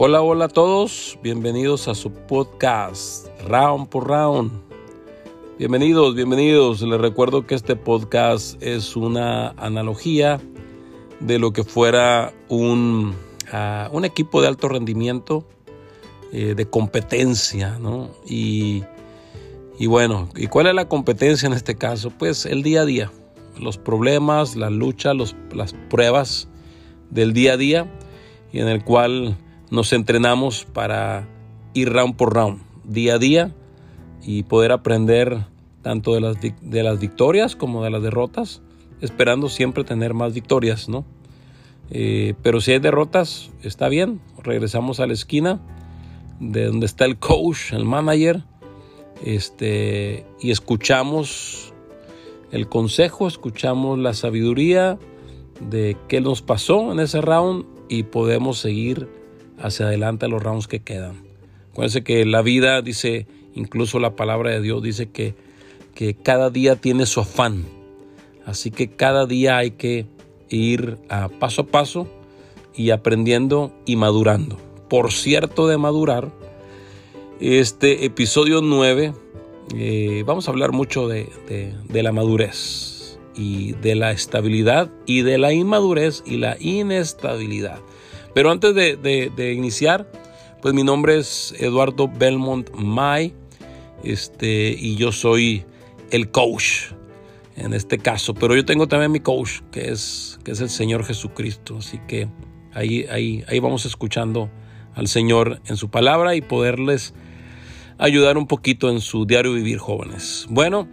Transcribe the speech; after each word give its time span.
Hola, 0.00 0.22
hola 0.22 0.44
a 0.44 0.48
todos, 0.48 1.18
bienvenidos 1.24 1.88
a 1.88 1.94
su 1.96 2.12
podcast 2.12 3.26
Round 3.48 3.88
por 3.88 4.06
Round. 4.06 4.52
Bienvenidos, 5.58 6.14
bienvenidos. 6.14 6.82
Les 6.82 7.00
recuerdo 7.00 7.48
que 7.48 7.56
este 7.56 7.74
podcast 7.74 8.62
es 8.62 8.94
una 8.94 9.48
analogía 9.56 10.40
de 11.18 11.40
lo 11.40 11.52
que 11.52 11.64
fuera 11.64 12.32
un, 12.48 13.12
ah, 13.52 13.90
un 13.92 14.04
equipo 14.04 14.40
de 14.40 14.46
alto 14.46 14.68
rendimiento, 14.68 15.48
eh, 16.32 16.54
de 16.54 16.70
competencia, 16.70 17.76
¿no? 17.80 18.10
Y, 18.24 18.84
y 19.80 19.86
bueno, 19.88 20.28
¿y 20.36 20.46
cuál 20.46 20.68
es 20.68 20.74
la 20.76 20.88
competencia 20.88 21.48
en 21.48 21.54
este 21.54 21.74
caso? 21.74 22.12
Pues 22.16 22.46
el 22.46 22.62
día 22.62 22.82
a 22.82 22.84
día, 22.84 23.10
los 23.58 23.78
problemas, 23.78 24.54
la 24.54 24.70
lucha, 24.70 25.12
los, 25.12 25.34
las 25.52 25.72
pruebas 25.90 26.46
del 27.10 27.32
día 27.32 27.54
a 27.54 27.56
día 27.56 27.92
y 28.52 28.60
en 28.60 28.68
el 28.68 28.84
cual 28.84 29.36
nos 29.70 29.92
entrenamos 29.92 30.64
para 30.64 31.28
ir 31.74 31.92
round 31.92 32.16
por 32.16 32.34
round, 32.34 32.62
día 32.84 33.14
a 33.14 33.18
día, 33.18 33.54
y 34.22 34.42
poder 34.42 34.72
aprender 34.72 35.44
tanto 35.82 36.14
de 36.14 36.20
las, 36.20 36.36
de 36.40 36.82
las 36.82 36.98
victorias 36.98 37.56
como 37.56 37.84
de 37.84 37.90
las 37.90 38.02
derrotas, 38.02 38.62
esperando 39.00 39.48
siempre 39.48 39.84
tener 39.84 40.14
más 40.14 40.34
victorias, 40.34 40.88
¿no? 40.88 41.04
Eh, 41.90 42.34
pero 42.42 42.60
si 42.60 42.72
hay 42.72 42.78
derrotas, 42.80 43.50
está 43.62 43.88
bien, 43.88 44.20
regresamos 44.42 45.00
a 45.00 45.06
la 45.06 45.14
esquina 45.14 45.60
de 46.40 46.66
donde 46.66 46.86
está 46.86 47.04
el 47.04 47.18
coach, 47.18 47.72
el 47.72 47.84
manager, 47.84 48.42
este, 49.24 50.26
y 50.40 50.50
escuchamos 50.50 51.72
el 52.52 52.68
consejo, 52.68 53.26
escuchamos 53.26 53.98
la 53.98 54.14
sabiduría 54.14 54.98
de 55.60 55.96
qué 56.08 56.20
nos 56.20 56.42
pasó 56.42 56.92
en 56.92 57.00
ese 57.00 57.20
round 57.20 57.64
y 57.88 58.04
podemos 58.04 58.58
seguir 58.58 59.08
hacia 59.60 59.86
adelante 59.86 60.28
los 60.28 60.42
rounds 60.42 60.68
que 60.68 60.80
quedan. 60.80 61.22
Acuérdense 61.70 62.02
que 62.02 62.24
la 62.24 62.42
vida 62.42 62.82
dice, 62.82 63.26
incluso 63.54 63.98
la 63.98 64.16
palabra 64.16 64.50
de 64.50 64.60
Dios 64.60 64.82
dice 64.82 65.10
que, 65.10 65.34
que 65.94 66.14
cada 66.14 66.50
día 66.50 66.76
tiene 66.76 67.06
su 67.06 67.20
afán. 67.20 67.66
Así 68.44 68.70
que 68.70 68.88
cada 68.88 69.26
día 69.26 69.58
hay 69.58 69.72
que 69.72 70.06
ir 70.48 70.98
a 71.08 71.28
paso 71.28 71.62
a 71.62 71.66
paso 71.66 72.08
y 72.74 72.90
aprendiendo 72.90 73.72
y 73.84 73.96
madurando. 73.96 74.56
Por 74.88 75.12
cierto 75.12 75.68
de 75.68 75.78
madurar, 75.78 76.32
este 77.40 78.04
episodio 78.04 78.62
9 78.62 79.12
eh, 79.76 80.24
vamos 80.26 80.48
a 80.48 80.50
hablar 80.50 80.72
mucho 80.72 81.08
de, 81.08 81.28
de 81.46 82.02
la 82.02 82.12
madurez 82.12 83.18
y 83.36 83.72
de 83.72 83.94
la 83.94 84.10
estabilidad 84.10 84.90
y 85.06 85.22
de 85.22 85.38
la 85.38 85.52
inmadurez 85.52 86.22
y 86.26 86.38
la 86.38 86.56
inestabilidad. 86.58 87.78
Pero 88.34 88.50
antes 88.50 88.74
de, 88.74 89.52
iniciar, 89.54 90.10
pues 90.62 90.74
mi 90.74 90.84
nombre 90.84 91.18
es 91.18 91.54
Eduardo 91.58 92.08
Belmont 92.08 92.70
May 92.74 93.34
este, 94.04 94.76
y 94.78 94.96
yo 94.96 95.12
soy 95.12 95.64
el 96.10 96.30
coach 96.30 96.92
en 97.56 97.74
este 97.74 97.98
caso. 97.98 98.34
Pero 98.34 98.54
yo 98.54 98.64
tengo 98.64 98.86
también 98.86 99.10
mi 99.10 99.20
coach, 99.20 99.60
que 99.70 99.90
es, 99.90 100.38
que 100.44 100.52
es 100.52 100.60
el 100.60 100.70
Señor 100.70 101.04
Jesucristo. 101.04 101.78
Así 101.78 102.00
que 102.06 102.28
ahí, 102.72 103.06
ahí, 103.10 103.44
ahí 103.48 103.58
vamos 103.58 103.84
escuchando 103.86 104.50
al 104.94 105.08
Señor 105.08 105.60
en 105.66 105.76
su 105.76 105.90
palabra 105.90 106.34
y 106.34 106.40
poderles 106.40 107.14
ayudar 107.98 108.38
un 108.38 108.46
poquito 108.46 108.90
en 108.90 109.00
su 109.00 109.26
diario 109.26 109.52
vivir 109.52 109.78
jóvenes. 109.78 110.46
Bueno, 110.48 110.88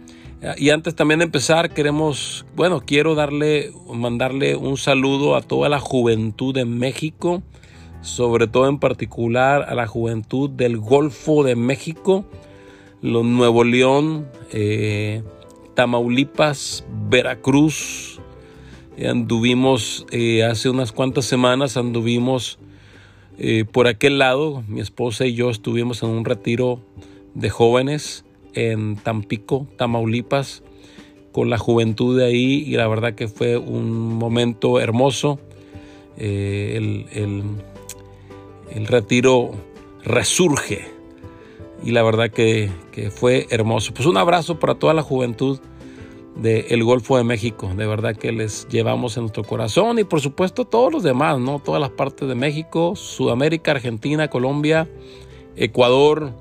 y 0.58 0.70
antes 0.70 0.94
también 0.94 1.20
de 1.20 1.24
empezar, 1.24 1.70
queremos, 1.70 2.44
bueno, 2.54 2.82
quiero 2.84 3.14
darle, 3.14 3.72
mandarle 3.92 4.54
un 4.54 4.76
saludo 4.76 5.34
a 5.34 5.40
toda 5.40 5.68
la 5.68 5.80
juventud 5.80 6.54
de 6.54 6.66
México, 6.66 7.42
sobre 8.02 8.46
todo 8.46 8.68
en 8.68 8.78
particular 8.78 9.62
a 9.62 9.74
la 9.74 9.86
juventud 9.86 10.50
del 10.50 10.76
Golfo 10.76 11.42
de 11.42 11.56
México, 11.56 12.26
los 13.00 13.24
Nuevo 13.24 13.64
León, 13.64 14.28
eh, 14.52 15.22
Tamaulipas, 15.74 16.84
Veracruz. 17.08 18.20
Anduvimos 19.02 20.06
eh, 20.10 20.44
hace 20.44 20.68
unas 20.68 20.92
cuantas 20.92 21.24
semanas, 21.24 21.76
anduvimos 21.76 22.58
eh, 23.38 23.64
por 23.70 23.86
aquel 23.86 24.18
lado, 24.18 24.62
mi 24.68 24.80
esposa 24.80 25.24
y 25.26 25.34
yo 25.34 25.50
estuvimos 25.50 26.02
en 26.02 26.10
un 26.10 26.24
retiro 26.24 26.80
de 27.34 27.50
jóvenes 27.50 28.25
en 28.56 28.96
Tampico, 28.96 29.68
Tamaulipas, 29.76 30.62
con 31.30 31.50
la 31.50 31.58
juventud 31.58 32.18
de 32.18 32.24
ahí 32.24 32.64
y 32.66 32.72
la 32.72 32.88
verdad 32.88 33.14
que 33.14 33.28
fue 33.28 33.56
un 33.58 34.14
momento 34.14 34.80
hermoso. 34.80 35.38
Eh, 36.16 36.74
el, 36.76 37.06
el, 38.74 38.86
retiro 38.86 39.50
resurge 40.02 40.88
y 41.84 41.90
la 41.90 42.02
verdad 42.02 42.30
que, 42.30 42.70
que, 42.90 43.10
fue 43.10 43.46
hermoso. 43.50 43.92
Pues 43.92 44.06
un 44.06 44.16
abrazo 44.16 44.58
para 44.58 44.76
toda 44.76 44.94
la 44.94 45.02
juventud 45.02 45.60
del 46.36 46.84
Golfo 46.84 47.18
de 47.18 47.24
México. 47.24 47.70
De 47.76 47.86
verdad 47.86 48.16
que 48.16 48.32
les 48.32 48.66
llevamos 48.68 49.18
en 49.18 49.24
nuestro 49.24 49.44
corazón 49.44 49.98
y 49.98 50.04
por 50.04 50.22
supuesto 50.22 50.64
todos 50.64 50.90
los 50.90 51.02
demás, 51.02 51.38
¿no? 51.38 51.58
Todas 51.58 51.82
las 51.82 51.90
partes 51.90 52.26
de 52.28 52.34
México, 52.34 52.96
Sudamérica, 52.96 53.72
Argentina, 53.72 54.28
Colombia, 54.28 54.88
Ecuador, 55.56 56.32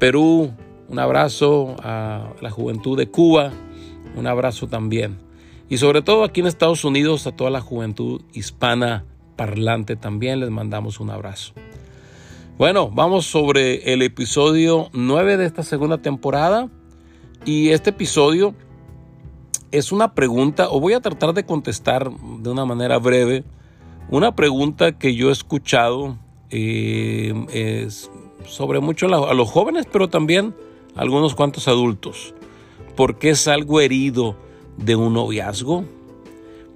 Perú, 0.00 0.52
un 0.88 0.98
abrazo 0.98 1.76
a 1.82 2.32
la 2.40 2.50
juventud 2.50 2.96
de 2.96 3.08
Cuba, 3.08 3.52
un 4.16 4.26
abrazo 4.26 4.68
también. 4.68 5.18
Y 5.68 5.78
sobre 5.78 6.02
todo 6.02 6.24
aquí 6.24 6.40
en 6.40 6.46
Estados 6.46 6.84
Unidos 6.84 7.26
a 7.26 7.32
toda 7.32 7.50
la 7.50 7.60
juventud 7.60 8.22
hispana 8.32 9.04
parlante 9.36 9.96
también 9.96 10.40
les 10.40 10.50
mandamos 10.50 11.00
un 11.00 11.10
abrazo. 11.10 11.52
Bueno, 12.58 12.90
vamos 12.90 13.26
sobre 13.26 13.92
el 13.92 14.00
episodio 14.00 14.88
9 14.92 15.36
de 15.36 15.44
esta 15.44 15.62
segunda 15.62 15.98
temporada. 15.98 16.70
Y 17.44 17.68
este 17.68 17.90
episodio 17.90 18.54
es 19.72 19.92
una 19.92 20.14
pregunta, 20.14 20.68
o 20.70 20.80
voy 20.80 20.94
a 20.94 21.00
tratar 21.00 21.34
de 21.34 21.44
contestar 21.44 22.10
de 22.10 22.50
una 22.50 22.64
manera 22.64 22.98
breve, 22.98 23.44
una 24.08 24.34
pregunta 24.34 24.98
que 24.98 25.14
yo 25.14 25.28
he 25.28 25.32
escuchado 25.32 26.16
eh, 26.50 27.88
sobre 28.46 28.80
mucho 28.80 29.06
a 29.06 29.34
los 29.34 29.50
jóvenes, 29.50 29.86
pero 29.92 30.08
también 30.08 30.54
algunos 30.96 31.34
cuantos 31.34 31.68
adultos. 31.68 32.34
¿Por 32.96 33.18
qué 33.18 33.30
es 33.30 33.46
algo 33.48 33.80
herido 33.80 34.36
de 34.78 34.96
un 34.96 35.12
noviazgo? 35.14 35.84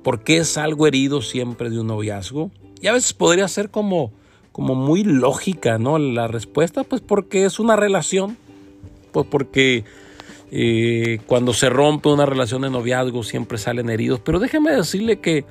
¿Por 0.03 0.22
qué 0.22 0.38
es 0.38 0.56
algo 0.56 0.86
herido 0.86 1.22
siempre 1.22 1.70
de 1.70 1.81
un 1.81 1.88
noviazgo? 1.88 2.50
Y 2.80 2.86
a 2.86 2.92
veces 2.92 3.12
podría 3.12 3.48
ser 3.48 3.70
como, 3.70 4.12
como 4.53 4.75
muy 4.75 5.03
lógica, 5.04 5.78
¿no? 5.78 5.98
La 5.98 6.28
respuesta, 6.28 6.84
pues 6.84 7.00
porque 7.00 7.44
es 7.44 7.59
una 7.59 7.76
relación, 7.76 8.36
pues 9.12 9.26
porque 9.28 9.84
eh, 10.50 11.20
cuando 11.26 11.53
se 11.53 11.69
rompe 11.69 12.09
una 12.09 12.26
relación 12.26 12.62
de 12.62 12.70
noviazgo 12.70 13.22
siempre 13.22 13.59
salen 13.59 13.91
heridos. 13.91 14.20
Pero 14.20 14.38
déjeme 14.38 14.72
decirle 14.72 15.20
que 15.20 15.44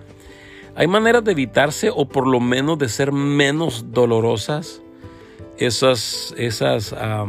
hay 0.75 0.87
maneras 0.87 1.23
de 1.23 1.31
evitarse 1.31 1.89
o 1.93 2.07
por 2.07 2.27
lo 2.27 2.39
menos 2.39 2.77
de 2.77 2.89
ser 2.89 3.11
menos 3.11 3.85
dolorosas 3.91 4.81
esas, 5.57 6.33
esas 6.37 6.93
ah, 6.93 7.25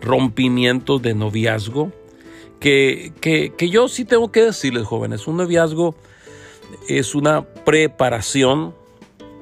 rompimientos 0.00 1.02
de 1.02 1.14
noviazgo, 1.14 1.92
que, 2.60 3.52
yo 3.70 3.88
sí 3.88 4.04
tengo 4.04 4.32
que 4.32 4.42
decirles, 4.42 4.84
jóvenes, 4.84 5.26
un 5.26 5.36
noviazgo 5.36 5.94
es 6.88 7.14
una 7.14 7.42
preparación 7.44 8.74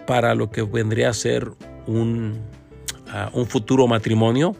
para 0.06 0.34
lo 0.34 0.50
que 0.50 0.62
vendría 0.62 1.10
a 1.10 1.14
ser 1.14 1.50
un, 1.86 2.40
ah, 3.08 3.30
un 3.32 3.46
futuro 3.46 3.86
matrimonio, 3.86 4.54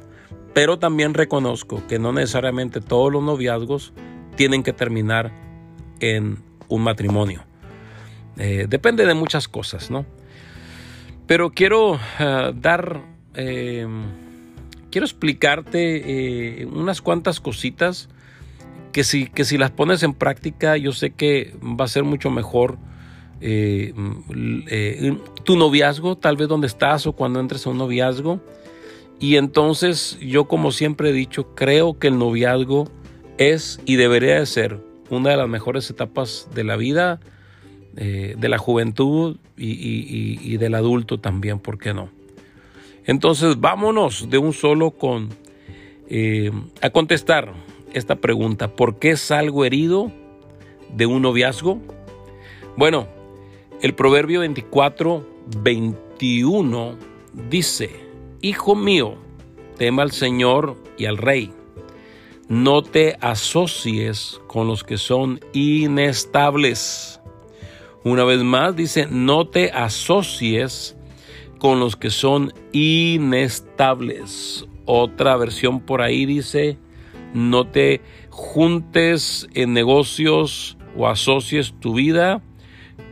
pero 0.54 0.78
también 0.78 1.14
reconozco 1.14 1.82
que 1.88 1.98
no 1.98 2.12
necesariamente 2.12 2.80
todos 2.80 3.12
los 3.12 3.22
noviazgos 3.22 3.92
tienen 4.36 4.62
que 4.62 4.72
terminar 4.72 5.32
en 6.00 6.38
un 6.68 6.82
matrimonio. 6.82 7.44
Eh, 8.36 8.66
depende 8.68 9.06
de 9.06 9.14
muchas 9.14 9.48
cosas, 9.48 9.90
¿no? 9.90 10.06
Pero 11.26 11.50
quiero 11.50 11.98
ah, 12.18 12.52
dar 12.54 13.00
eh, 13.34 13.86
quiero 14.94 15.06
explicarte 15.06 16.60
eh, 16.60 16.66
unas 16.66 17.02
cuantas 17.02 17.40
cositas 17.40 18.08
que 18.92 19.02
si, 19.02 19.26
que 19.26 19.44
si 19.44 19.58
las 19.58 19.72
pones 19.72 20.04
en 20.04 20.14
práctica, 20.14 20.76
yo 20.76 20.92
sé 20.92 21.10
que 21.10 21.52
va 21.60 21.86
a 21.86 21.88
ser 21.88 22.04
mucho 22.04 22.30
mejor 22.30 22.78
eh, 23.40 23.92
eh, 24.68 25.18
tu 25.42 25.56
noviazgo, 25.56 26.16
tal 26.16 26.36
vez 26.36 26.46
donde 26.46 26.68
estás 26.68 27.08
o 27.08 27.12
cuando 27.12 27.40
entres 27.40 27.66
a 27.66 27.70
un 27.70 27.78
noviazgo. 27.78 28.38
Y 29.18 29.34
entonces 29.34 30.16
yo 30.20 30.44
como 30.44 30.70
siempre 30.70 31.10
he 31.10 31.12
dicho, 31.12 31.56
creo 31.56 31.98
que 31.98 32.06
el 32.06 32.16
noviazgo 32.16 32.88
es 33.36 33.80
y 33.84 33.96
debería 33.96 34.38
de 34.38 34.46
ser 34.46 34.78
una 35.10 35.30
de 35.30 35.38
las 35.38 35.48
mejores 35.48 35.90
etapas 35.90 36.48
de 36.54 36.62
la 36.62 36.76
vida, 36.76 37.18
de 37.94 38.48
la 38.48 38.58
juventud 38.58 39.38
y 39.56 40.56
del 40.56 40.76
adulto 40.76 41.18
también, 41.18 41.58
¿por 41.58 41.78
qué 41.78 41.92
no? 41.94 42.10
Entonces 43.06 43.60
vámonos 43.60 44.30
de 44.30 44.38
un 44.38 44.52
solo 44.52 44.90
con 44.90 45.30
eh, 46.08 46.50
a 46.80 46.90
contestar 46.90 47.52
esta 47.92 48.16
pregunta. 48.16 48.74
¿Por 48.74 48.98
qué 48.98 49.16
salgo 49.16 49.64
herido 49.64 50.10
de 50.94 51.06
un 51.06 51.22
noviazgo? 51.22 51.80
Bueno, 52.76 53.06
el 53.82 53.94
Proverbio 53.94 54.40
24, 54.40 55.26
21 55.62 56.04
21 56.18 56.96
dice, 57.50 57.90
Hijo 58.40 58.74
mío, 58.74 59.16
tema 59.76 60.02
al 60.02 60.12
Señor 60.12 60.76
y 60.96 61.06
al 61.06 61.16
Rey. 61.16 61.52
No 62.48 62.82
te 62.82 63.16
asocies 63.20 64.40
con 64.46 64.68
los 64.68 64.84
que 64.84 64.96
son 64.96 65.40
inestables. 65.52 67.20
Una 68.04 68.24
vez 68.24 68.42
más 68.42 68.76
dice, 68.76 69.06
no 69.10 69.48
te 69.48 69.70
asocies 69.70 70.96
con 71.58 71.80
los 71.80 71.96
que 71.96 72.10
son 72.10 72.52
inestables. 72.72 74.66
Otra 74.86 75.36
versión 75.36 75.80
por 75.80 76.02
ahí 76.02 76.26
dice, 76.26 76.78
no 77.32 77.66
te 77.66 78.00
juntes 78.30 79.48
en 79.54 79.72
negocios 79.72 80.76
o 80.96 81.08
asocies 81.08 81.74
tu 81.80 81.94
vida 81.94 82.42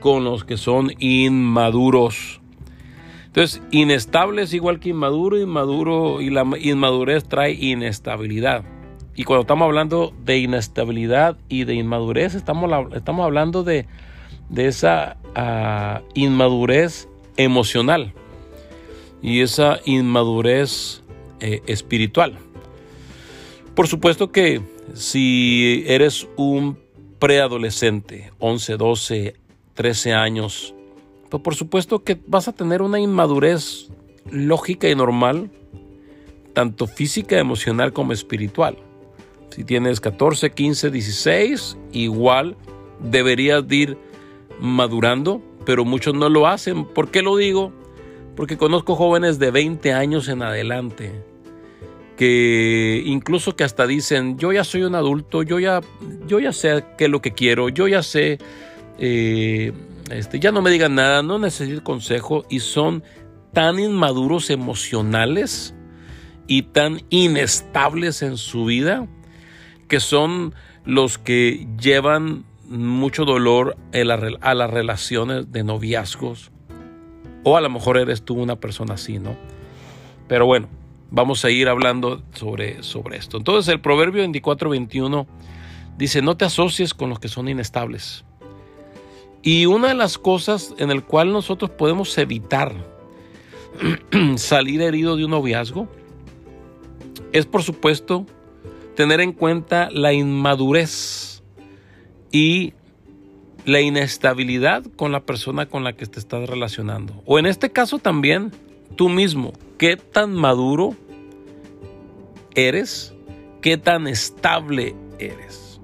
con 0.00 0.24
los 0.24 0.44
que 0.44 0.56
son 0.56 0.92
inmaduros. 0.98 2.40
Entonces, 3.26 3.62
inestable 3.70 4.42
es 4.42 4.52
igual 4.52 4.78
que 4.78 4.90
inmaduro, 4.90 5.40
inmaduro 5.40 6.20
y 6.20 6.28
la 6.28 6.44
inmadurez 6.60 7.24
trae 7.24 7.52
inestabilidad. 7.52 8.64
Y 9.14 9.24
cuando 9.24 9.42
estamos 9.42 9.66
hablando 9.66 10.12
de 10.24 10.38
inestabilidad 10.38 11.38
y 11.48 11.64
de 11.64 11.74
inmadurez, 11.74 12.34
estamos, 12.34 12.70
estamos 12.94 13.24
hablando 13.24 13.62
de, 13.62 13.86
esa 14.54 15.16
ah, 15.34 16.02
inmadurez 16.14 17.08
emocional 17.36 18.12
y 19.22 19.40
esa 19.40 19.80
inmadurez 19.84 21.02
eh, 21.40 21.62
espiritual. 21.66 22.38
Por 23.74 23.86
supuesto 23.86 24.32
que 24.32 24.60
si 24.94 25.84
eres 25.86 26.28
un 26.36 26.78
preadolescente, 27.18 28.32
11, 28.38 28.76
12, 28.76 29.36
13 29.74 30.12
años, 30.12 30.74
pues 31.30 31.42
por 31.42 31.54
supuesto 31.54 32.04
que 32.04 32.20
vas 32.26 32.48
a 32.48 32.52
tener 32.52 32.82
una 32.82 33.00
inmadurez 33.00 33.88
lógica 34.30 34.88
y 34.88 34.94
normal, 34.94 35.50
tanto 36.52 36.86
física, 36.86 37.38
emocional 37.38 37.92
como 37.92 38.12
espiritual. 38.12 38.76
Si 39.50 39.64
tienes 39.64 40.00
14, 40.00 40.50
15, 40.50 40.90
16, 40.90 41.78
igual 41.92 42.56
deberías 43.00 43.64
ir 43.70 43.96
madurando, 44.60 45.42
pero 45.64 45.84
muchos 45.84 46.14
no 46.14 46.28
lo 46.28 46.46
hacen. 46.46 46.84
¿Por 46.84 47.10
qué 47.10 47.22
lo 47.22 47.36
digo? 47.36 47.72
Porque 48.36 48.56
conozco 48.56 48.96
jóvenes 48.96 49.38
de 49.38 49.50
20 49.50 49.92
años 49.92 50.28
en 50.28 50.42
adelante 50.42 51.32
que 52.16 53.02
incluso 53.04 53.56
que 53.56 53.64
hasta 53.64 53.84
dicen, 53.84 54.38
yo 54.38 54.52
ya 54.52 54.62
soy 54.62 54.82
un 54.82 54.94
adulto, 54.94 55.42
yo 55.42 55.58
ya, 55.58 55.80
yo 56.26 56.38
ya 56.38 56.52
sé 56.52 56.84
qué 56.96 57.06
es 57.06 57.10
lo 57.10 57.20
que 57.20 57.32
quiero, 57.32 57.68
yo 57.68 57.88
ya 57.88 58.02
sé, 58.02 58.38
eh, 58.98 59.72
este, 60.08 60.38
ya 60.38 60.52
no 60.52 60.62
me 60.62 60.70
digan 60.70 60.94
nada, 60.94 61.22
no 61.22 61.40
necesito 61.40 61.82
consejo 61.82 62.44
y 62.48 62.60
son 62.60 63.02
tan 63.52 63.80
inmaduros 63.80 64.50
emocionales 64.50 65.74
y 66.46 66.62
tan 66.62 67.00
inestables 67.10 68.22
en 68.22 68.36
su 68.36 68.66
vida 68.66 69.08
que 69.88 69.98
son 69.98 70.54
los 70.84 71.18
que 71.18 71.66
llevan 71.76 72.44
mucho 72.68 73.24
dolor 73.24 73.76
a 74.40 74.54
las 74.54 74.70
relaciones 74.70 75.50
de 75.50 75.64
noviazgos 75.64 76.51
o 77.44 77.56
a 77.56 77.60
lo 77.60 77.70
mejor 77.70 77.96
eres 77.96 78.22
tú 78.22 78.34
una 78.34 78.56
persona 78.56 78.94
así, 78.94 79.18
¿no? 79.18 79.36
Pero 80.28 80.46
bueno, 80.46 80.68
vamos 81.10 81.44
a 81.44 81.50
ir 81.50 81.68
hablando 81.68 82.22
sobre, 82.32 82.82
sobre 82.82 83.18
esto. 83.18 83.36
Entonces 83.36 83.72
el 83.72 83.80
Proverbio 83.80 84.24
24-21 84.24 85.26
dice, 85.98 86.22
no 86.22 86.36
te 86.36 86.44
asocies 86.44 86.94
con 86.94 87.10
los 87.10 87.18
que 87.18 87.28
son 87.28 87.48
inestables. 87.48 88.24
Y 89.42 89.66
una 89.66 89.88
de 89.88 89.94
las 89.94 90.18
cosas 90.18 90.74
en 90.78 90.90
el 90.90 91.04
cual 91.04 91.32
nosotros 91.32 91.70
podemos 91.70 92.16
evitar 92.16 92.72
salir 94.36 94.80
herido 94.82 95.16
de 95.16 95.24
un 95.24 95.32
noviazgo 95.32 95.88
es 97.32 97.46
por 97.46 97.62
supuesto 97.62 98.26
tener 98.94 99.20
en 99.20 99.32
cuenta 99.32 99.88
la 99.90 100.12
inmadurez 100.12 101.42
y 102.30 102.74
la 103.64 103.80
inestabilidad 103.80 104.84
con 104.96 105.12
la 105.12 105.20
persona 105.20 105.66
con 105.66 105.84
la 105.84 105.94
que 105.94 106.06
te 106.06 106.18
estás 106.18 106.48
relacionando. 106.48 107.22
O 107.26 107.38
en 107.38 107.46
este 107.46 107.70
caso 107.70 107.98
también 107.98 108.52
tú 108.96 109.08
mismo, 109.08 109.52
qué 109.78 109.96
tan 109.96 110.34
maduro 110.34 110.96
eres, 112.54 113.14
qué 113.60 113.76
tan 113.76 114.06
estable 114.06 114.94
eres. 115.18 115.80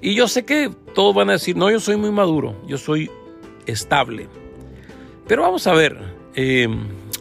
Y 0.00 0.14
yo 0.14 0.26
sé 0.26 0.44
que 0.44 0.70
todos 0.94 1.14
van 1.14 1.30
a 1.30 1.34
decir, 1.34 1.56
no, 1.56 1.70
yo 1.70 1.78
soy 1.78 1.96
muy 1.96 2.10
maduro, 2.10 2.60
yo 2.66 2.76
soy 2.76 3.10
estable. 3.66 4.28
Pero 5.28 5.42
vamos 5.42 5.66
a 5.66 5.74
ver, 5.74 5.96
eh, 6.34 6.68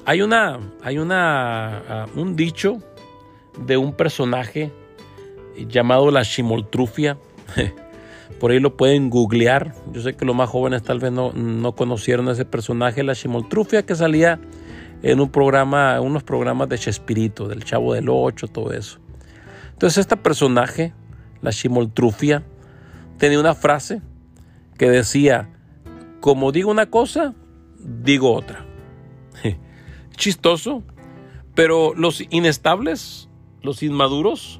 hay 0.05 0.21
una, 0.21 0.59
hay 0.83 0.97
una, 0.97 1.77
ah, 1.77 2.07
un 2.15 2.35
dicho 2.35 2.79
de 3.65 3.77
un 3.77 3.93
personaje 3.93 4.71
llamado 5.55 6.09
la 6.09 6.23
chimoltrufia. 6.23 7.17
Por 8.41 8.49
ahí 8.49 8.59
lo 8.59 8.75
pueden 8.75 9.11
googlear. 9.11 9.75
Yo 9.93 10.01
sé 10.01 10.15
que 10.15 10.25
los 10.25 10.35
más 10.35 10.49
jóvenes 10.49 10.81
tal 10.81 10.97
vez 10.97 11.11
no, 11.11 11.31
no 11.31 11.75
conocieron 11.75 12.27
ese 12.27 12.43
personaje, 12.43 13.03
la 13.03 13.13
chimoltrufia, 13.13 13.85
que 13.85 13.93
salía 13.93 14.39
en 15.03 15.19
un 15.19 15.29
programa, 15.29 16.01
unos 16.01 16.23
programas 16.23 16.67
de 16.67 16.79
Chespirito, 16.79 17.47
del 17.47 17.63
Chavo 17.63 17.93
del 17.93 18.09
Ocho, 18.09 18.47
todo 18.47 18.73
eso. 18.73 18.97
Entonces, 19.73 19.99
este 19.99 20.17
personaje, 20.17 20.91
la 21.43 21.51
chimoltrufia, 21.51 22.41
tenía 23.19 23.39
una 23.39 23.53
frase 23.53 24.01
que 24.75 24.89
decía: 24.89 25.47
Como 26.19 26.51
digo 26.51 26.71
una 26.71 26.87
cosa, 26.87 27.35
digo 27.77 28.33
otra. 28.33 28.65
Chistoso, 30.17 30.81
pero 31.53 31.93
los 31.93 32.23
inestables, 32.31 33.29
los 33.61 33.83
inmaduros, 33.83 34.59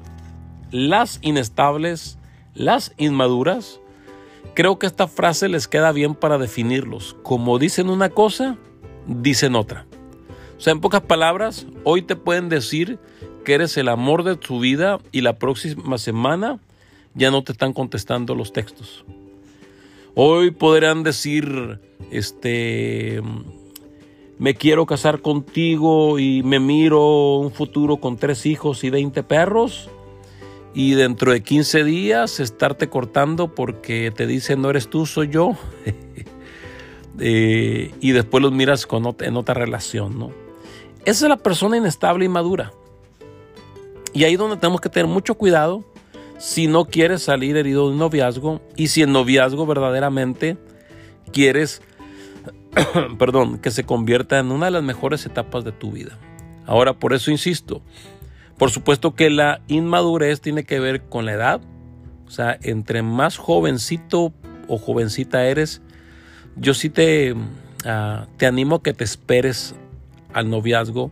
las 0.70 1.18
inestables, 1.20 2.20
las 2.54 2.92
inmaduras, 2.98 3.80
creo 4.54 4.78
que 4.78 4.86
esta 4.86 5.08
frase 5.08 5.48
les 5.48 5.68
queda 5.68 5.92
bien 5.92 6.14
para 6.14 6.38
definirlos. 6.38 7.16
Como 7.22 7.58
dicen 7.58 7.88
una 7.88 8.10
cosa, 8.10 8.56
dicen 9.06 9.54
otra. 9.54 9.86
O 10.56 10.60
sea, 10.60 10.72
en 10.72 10.80
pocas 10.80 11.02
palabras, 11.02 11.66
hoy 11.84 12.02
te 12.02 12.16
pueden 12.16 12.48
decir 12.48 12.98
que 13.44 13.54
eres 13.54 13.76
el 13.76 13.88
amor 13.88 14.22
de 14.22 14.36
tu 14.36 14.60
vida 14.60 15.00
y 15.10 15.22
la 15.22 15.38
próxima 15.38 15.98
semana 15.98 16.60
ya 17.14 17.30
no 17.30 17.42
te 17.42 17.52
están 17.52 17.72
contestando 17.72 18.34
los 18.34 18.52
textos. 18.52 19.04
Hoy 20.14 20.50
podrán 20.50 21.02
decir, 21.02 21.80
este, 22.10 23.22
me 24.38 24.54
quiero 24.54 24.86
casar 24.86 25.20
contigo 25.20 26.18
y 26.18 26.42
me 26.42 26.60
miro 26.60 27.36
un 27.38 27.50
futuro 27.50 27.96
con 27.96 28.16
tres 28.16 28.44
hijos 28.46 28.84
y 28.84 28.90
20 28.90 29.22
perros 29.22 29.90
y 30.74 30.94
dentro 30.94 31.32
de 31.32 31.42
15 31.42 31.84
días 31.84 32.40
estarte 32.40 32.88
cortando 32.88 33.54
porque 33.54 34.10
te 34.10 34.26
dicen 34.26 34.62
no 34.62 34.70
eres 34.70 34.88
tú, 34.88 35.06
soy 35.06 35.28
yo. 35.28 35.56
Eh, 37.18 37.94
y 38.00 38.12
después 38.12 38.42
los 38.42 38.52
miras 38.52 38.86
con 38.86 39.04
en 39.20 39.36
otra 39.36 39.54
relación, 39.54 40.18
¿no? 40.18 40.30
Esa 41.04 41.26
es 41.26 41.28
la 41.28 41.36
persona 41.36 41.76
inestable 41.76 42.24
y 42.24 42.28
madura. 42.28 42.72
Y 44.14 44.24
ahí 44.24 44.32
es 44.32 44.38
donde 44.38 44.56
tenemos 44.56 44.80
que 44.80 44.88
tener 44.88 45.06
mucho 45.06 45.34
cuidado 45.34 45.84
si 46.38 46.68
no 46.68 46.86
quieres 46.86 47.22
salir 47.22 47.56
herido 47.56 47.86
de 47.86 47.92
un 47.92 47.98
noviazgo 47.98 48.62
y 48.76 48.88
si 48.88 49.02
el 49.02 49.12
noviazgo 49.12 49.66
verdaderamente 49.66 50.56
quieres, 51.32 51.82
perdón, 53.18 53.58
que 53.58 53.70
se 53.70 53.84
convierta 53.84 54.38
en 54.38 54.50
una 54.50 54.66
de 54.66 54.72
las 54.72 54.82
mejores 54.82 55.26
etapas 55.26 55.64
de 55.64 55.72
tu 55.72 55.92
vida. 55.92 56.18
Ahora, 56.66 56.94
por 56.94 57.12
eso 57.12 57.30
insisto, 57.30 57.82
por 58.62 58.70
supuesto 58.70 59.16
que 59.16 59.28
la 59.28 59.60
inmadurez 59.66 60.40
tiene 60.40 60.62
que 60.62 60.78
ver 60.78 61.02
con 61.08 61.26
la 61.26 61.32
edad. 61.32 61.60
O 62.28 62.30
sea, 62.30 62.56
entre 62.62 63.02
más 63.02 63.36
jovencito 63.36 64.32
o 64.68 64.78
jovencita 64.78 65.46
eres, 65.46 65.82
yo 66.54 66.72
sí 66.72 66.88
te, 66.88 67.34
ah, 67.84 68.28
te 68.36 68.46
animo 68.46 68.76
a 68.76 68.82
que 68.84 68.92
te 68.92 69.02
esperes 69.02 69.74
al 70.32 70.48
noviazgo 70.48 71.10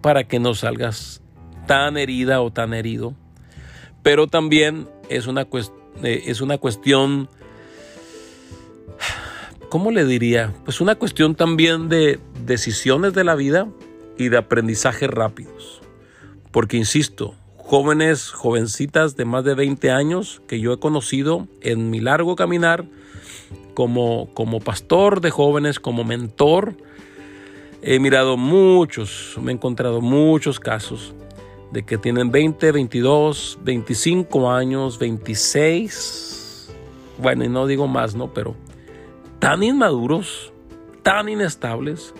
para 0.00 0.24
que 0.24 0.38
no 0.38 0.54
salgas 0.54 1.20
tan 1.66 1.98
herida 1.98 2.40
o 2.40 2.50
tan 2.50 2.72
herido. 2.72 3.12
Pero 4.02 4.26
también 4.26 4.88
es 5.10 5.26
una, 5.26 5.46
eh, 6.02 6.22
es 6.24 6.40
una 6.40 6.56
cuestión, 6.56 7.28
¿cómo 9.68 9.90
le 9.90 10.06
diría? 10.06 10.54
Pues 10.64 10.80
una 10.80 10.94
cuestión 10.94 11.34
también 11.34 11.90
de 11.90 12.20
decisiones 12.46 13.12
de 13.12 13.24
la 13.24 13.34
vida 13.34 13.68
y 14.16 14.30
de 14.30 14.38
aprendizaje 14.38 15.08
rápidos. 15.08 15.82
Porque, 16.56 16.78
insisto, 16.78 17.34
jóvenes, 17.58 18.30
jovencitas 18.30 19.14
de 19.14 19.26
más 19.26 19.44
de 19.44 19.54
20 19.54 19.90
años 19.90 20.40
que 20.48 20.58
yo 20.58 20.72
he 20.72 20.78
conocido 20.78 21.48
en 21.60 21.90
mi 21.90 22.00
largo 22.00 22.34
caminar 22.34 22.86
como, 23.74 24.30
como 24.32 24.60
pastor 24.60 25.20
de 25.20 25.28
jóvenes, 25.30 25.78
como 25.78 26.02
mentor, 26.02 26.74
he 27.82 27.98
mirado 27.98 28.38
muchos, 28.38 29.36
me 29.38 29.52
he 29.52 29.54
encontrado 29.54 30.00
muchos 30.00 30.58
casos 30.58 31.12
de 31.72 31.82
que 31.84 31.98
tienen 31.98 32.30
20, 32.30 32.72
22, 32.72 33.58
25 33.62 34.50
años, 34.50 34.98
26, 34.98 36.70
bueno, 37.18 37.44
y 37.44 37.50
no 37.50 37.66
digo 37.66 37.86
más, 37.86 38.14
¿no? 38.14 38.32
Pero 38.32 38.54
tan 39.40 39.62
inmaduros, 39.62 40.54
tan 41.02 41.28
inestables, 41.28 42.14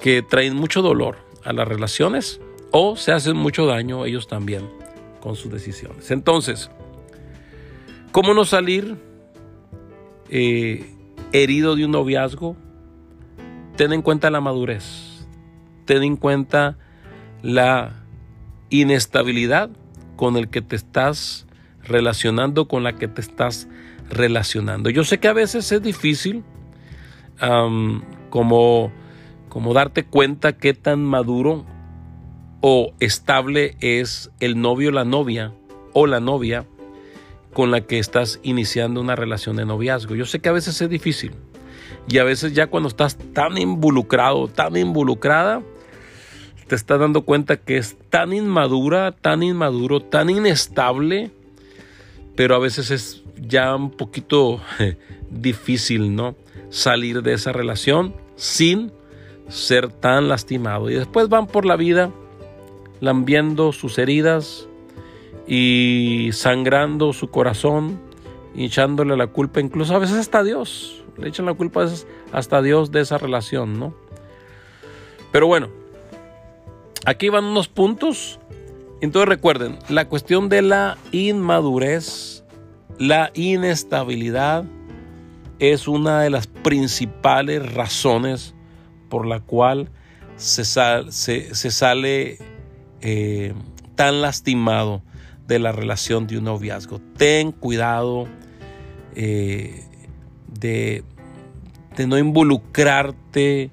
que 0.00 0.22
traen 0.22 0.54
mucho 0.54 0.82
dolor 0.82 1.16
a 1.42 1.52
las 1.52 1.66
relaciones 1.66 2.40
o 2.70 2.96
se 2.96 3.12
hacen 3.12 3.36
mucho 3.36 3.66
daño 3.66 4.04
ellos 4.04 4.28
también 4.28 4.68
con 5.20 5.36
sus 5.36 5.50
decisiones. 5.50 6.10
Entonces, 6.10 6.70
¿cómo 8.12 8.34
no 8.34 8.44
salir 8.44 8.96
eh, 10.28 10.94
herido 11.32 11.76
de 11.76 11.84
un 11.84 11.92
noviazgo? 11.92 12.56
Ten 13.76 13.92
en 13.92 14.02
cuenta 14.02 14.30
la 14.30 14.40
madurez, 14.40 15.26
ten 15.84 16.02
en 16.02 16.16
cuenta 16.16 16.76
la 17.42 18.04
inestabilidad 18.68 19.70
con 20.16 20.36
el 20.36 20.48
que 20.48 20.60
te 20.62 20.76
estás 20.76 21.46
relacionando, 21.82 22.68
con 22.68 22.82
la 22.82 22.94
que 22.94 23.08
te 23.08 23.20
estás 23.20 23.68
relacionando. 24.10 24.90
Yo 24.90 25.04
sé 25.04 25.18
que 25.18 25.28
a 25.28 25.32
veces 25.32 25.72
es 25.72 25.82
difícil 25.82 26.44
como, 28.28 28.92
como 29.48 29.72
darte 29.72 30.04
cuenta 30.04 30.52
qué 30.52 30.74
tan 30.74 31.02
maduro 31.02 31.64
o 32.60 32.92
estable 33.00 33.76
es 33.80 34.30
el 34.40 34.60
novio 34.60 34.90
la 34.90 35.04
novia 35.04 35.52
o 35.92 36.06
la 36.06 36.20
novia 36.20 36.66
con 37.52 37.70
la 37.70 37.80
que 37.80 37.98
estás 37.98 38.38
iniciando 38.42 39.00
una 39.00 39.16
relación 39.16 39.56
de 39.56 39.66
noviazgo. 39.66 40.14
Yo 40.14 40.24
sé 40.24 40.40
que 40.40 40.48
a 40.48 40.52
veces 40.52 40.80
es 40.80 40.88
difícil 40.88 41.32
y 42.08 42.18
a 42.18 42.24
veces 42.24 42.52
ya 42.52 42.68
cuando 42.68 42.88
estás 42.88 43.16
tan 43.32 43.58
involucrado, 43.58 44.48
tan 44.48 44.76
involucrada, 44.76 45.62
te 46.66 46.76
estás 46.76 47.00
dando 47.00 47.22
cuenta 47.22 47.56
que 47.56 47.76
es 47.76 47.96
tan 48.10 48.32
inmadura, 48.32 49.12
tan 49.12 49.42
inmaduro, 49.42 50.00
tan 50.00 50.30
inestable, 50.30 51.30
pero 52.36 52.54
a 52.54 52.58
veces 52.60 52.90
es 52.90 53.24
ya 53.36 53.74
un 53.74 53.90
poquito 53.90 54.60
difícil, 55.30 56.14
¿no? 56.14 56.36
Salir 56.70 57.22
de 57.22 57.32
esa 57.32 57.52
relación 57.52 58.14
sin 58.36 58.92
ser 59.48 59.88
tan 59.88 60.28
lastimado. 60.28 60.90
Y 60.90 60.94
después 60.94 61.28
van 61.28 61.48
por 61.48 61.66
la 61.66 61.74
vida 61.74 62.12
lambiendo 63.00 63.72
sus 63.72 63.98
heridas 63.98 64.68
y 65.46 66.30
sangrando 66.32 67.12
su 67.12 67.30
corazón, 67.30 68.00
echándole 68.56 69.16
la 69.16 69.26
culpa, 69.28 69.60
incluso 69.60 69.94
a 69.94 69.98
veces 69.98 70.16
hasta 70.16 70.38
a 70.38 70.44
Dios. 70.44 71.04
Le 71.16 71.28
echan 71.28 71.46
la 71.46 71.54
culpa 71.54 71.86
hasta 72.32 72.58
a 72.58 72.62
Dios 72.62 72.90
de 72.92 73.00
esa 73.00 73.18
relación, 73.18 73.78
¿no? 73.78 73.94
Pero 75.32 75.46
bueno, 75.46 75.68
aquí 77.04 77.28
van 77.28 77.44
unos 77.44 77.68
puntos. 77.68 78.38
Entonces 79.00 79.28
recuerden, 79.28 79.78
la 79.88 80.08
cuestión 80.08 80.48
de 80.48 80.62
la 80.62 80.98
inmadurez, 81.12 82.44
la 82.98 83.30
inestabilidad, 83.34 84.64
es 85.58 85.88
una 85.88 86.22
de 86.22 86.30
las 86.30 86.46
principales 86.46 87.74
razones 87.74 88.54
por 89.08 89.26
la 89.26 89.40
cual 89.40 89.90
se 90.36 90.64
sale 90.64 92.38
eh, 93.02 93.54
tan 93.94 94.20
lastimado 94.20 95.02
de 95.46 95.58
la 95.58 95.72
relación 95.72 96.26
de 96.26 96.38
un 96.38 96.44
noviazgo. 96.44 97.00
Ten 97.16 97.52
cuidado 97.52 98.26
eh, 99.14 99.84
de, 100.48 101.04
no 102.06 102.18
involucrarte 102.18 103.70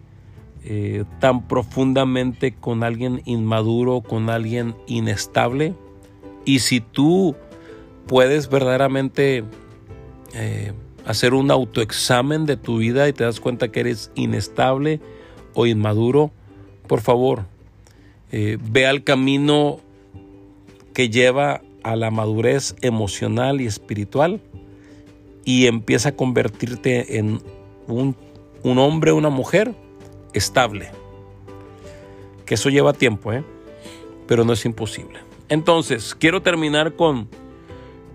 eh, 0.63 1.03
tan 1.19 1.47
profundamente 1.47 2.53
con 2.53 2.83
alguien 2.83 3.21
inmaduro, 3.25 4.01
con 4.01 4.29
alguien 4.29 4.75
inestable. 4.87 5.73
Y 6.45 6.59
si 6.59 6.81
tú 6.81 7.35
puedes 8.05 8.49
verdaderamente 8.49 9.43
hacer 11.05 11.33
un 11.33 11.49
autoexamen 11.51 12.45
de 12.45 12.57
tu 12.57 12.77
vida 12.77 13.07
y 13.07 13.13
te 13.13 13.23
das 13.23 13.39
cuenta 13.39 13.69
que 13.69 13.79
eres 13.79 14.11
inestable 14.15 14.99
o 15.53 15.65
inmaduro, 15.65 16.31
por 16.87 17.01
favor, 17.01 17.45
eh, 18.31 18.57
ve 18.61 18.85
al 18.85 19.03
camino 19.03 19.79
que 20.93 21.09
lleva 21.09 21.61
a 21.83 21.95
la 21.95 22.11
madurez 22.11 22.75
emocional 22.81 23.61
y 23.61 23.65
espiritual 23.65 24.41
y 25.45 25.67
empieza 25.67 26.09
a 26.09 26.15
convertirte 26.15 27.17
en 27.17 27.39
un, 27.87 28.15
un 28.63 28.77
hombre, 28.79 29.11
una 29.11 29.29
mujer 29.29 29.73
estable. 30.33 30.89
Que 32.45 32.55
eso 32.55 32.69
lleva 32.69 32.93
tiempo, 32.93 33.31
¿eh? 33.31 33.43
pero 34.27 34.43
no 34.43 34.53
es 34.53 34.65
imposible. 34.65 35.19
Entonces, 35.49 36.15
quiero 36.15 36.41
terminar 36.41 36.95
con, 36.95 37.29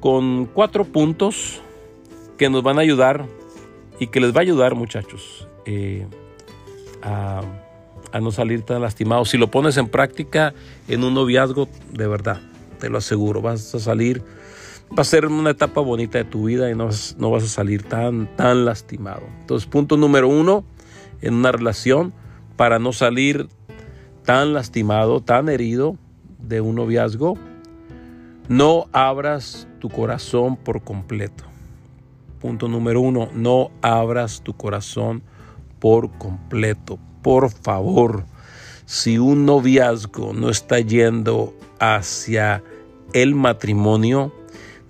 con 0.01 0.47
cuatro 0.47 0.85
puntos 0.85 1.63
que 2.37 2.51
nos 2.51 2.63
van 2.63 2.79
a 2.79 2.83
ayudar 2.83 3.27
y 3.99 4.09
que 4.09 4.21
les 4.21 4.35
va 4.35 4.39
a 4.39 4.43
ayudar, 4.43 4.75
muchachos, 4.75 5.49
eh, 5.65 6.07
a 7.03 7.43
a 8.13 8.21
no 8.21 8.31
salir 8.31 8.63
tan 8.63 8.83
lastimado. 8.83 9.25
Si 9.25 9.39
lo 9.39 9.51
pones 9.51 9.77
en 9.77 9.89
práctica 9.89 10.55
en 10.89 11.05
un 11.05 11.15
noviazgo, 11.15 11.69
de 11.93 12.07
verdad, 12.07 12.41
te 12.79 12.89
lo 12.89 12.99
aseguro, 12.99 13.41
vas 13.41 13.75
a 13.75 13.79
salir, 13.79 14.23
va 14.97 15.03
a 15.03 15.05
ser 15.05 15.27
una 15.27 15.51
etapa 15.51 15.81
bonita 15.81 16.19
de 16.19 16.25
tu 16.25 16.45
vida 16.45 16.71
y 16.71 16.75
no, 16.75 16.91
no 17.19 17.31
vas 17.31 17.45
a 17.45 17.49
salir 17.49 17.83
tan, 17.83 18.35
tan 18.37 18.65
lastimado. 18.65 19.23
Entonces, 19.41 19.69
punto 19.69 19.97
número 19.97 20.29
uno, 20.29 20.65
en 21.21 21.35
una 21.35 21.53
relación, 21.53 22.13
para 22.57 22.79
no 22.79 22.93
salir 22.93 23.49
tan 24.25 24.53
lastimado, 24.53 25.21
tan 25.21 25.49
herido 25.49 25.97
de 26.39 26.61
un 26.61 26.77
noviazgo, 26.77 27.37
no 28.49 28.87
abras 28.93 29.69
tu 29.79 29.89
corazón 29.89 30.57
por 30.57 30.83
completo. 30.83 31.45
Punto 32.41 32.69
número 32.69 33.01
uno, 33.01 33.29
no 33.35 33.71
abras 33.83 34.43
tu 34.43 34.55
corazón 34.55 35.23
por 35.79 36.11
completo 36.19 36.99
por 37.23 37.51
favor, 37.51 38.25
si 38.85 39.19
un 39.19 39.47
noviazgo 39.47 40.33
no 40.33 40.51
está 40.51 40.81
yendo 40.81 41.55
hacia 41.79 42.63
el 43.13 43.35
matrimonio, 43.35 44.35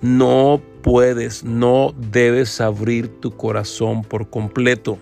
no 0.01 0.61
puedes, 0.83 1.45
no 1.45 1.95
debes 1.97 2.61
abrir 2.61 3.09
tu 3.21 3.37
corazón 3.37 4.03
por 4.03 4.31
completo. 4.31 4.99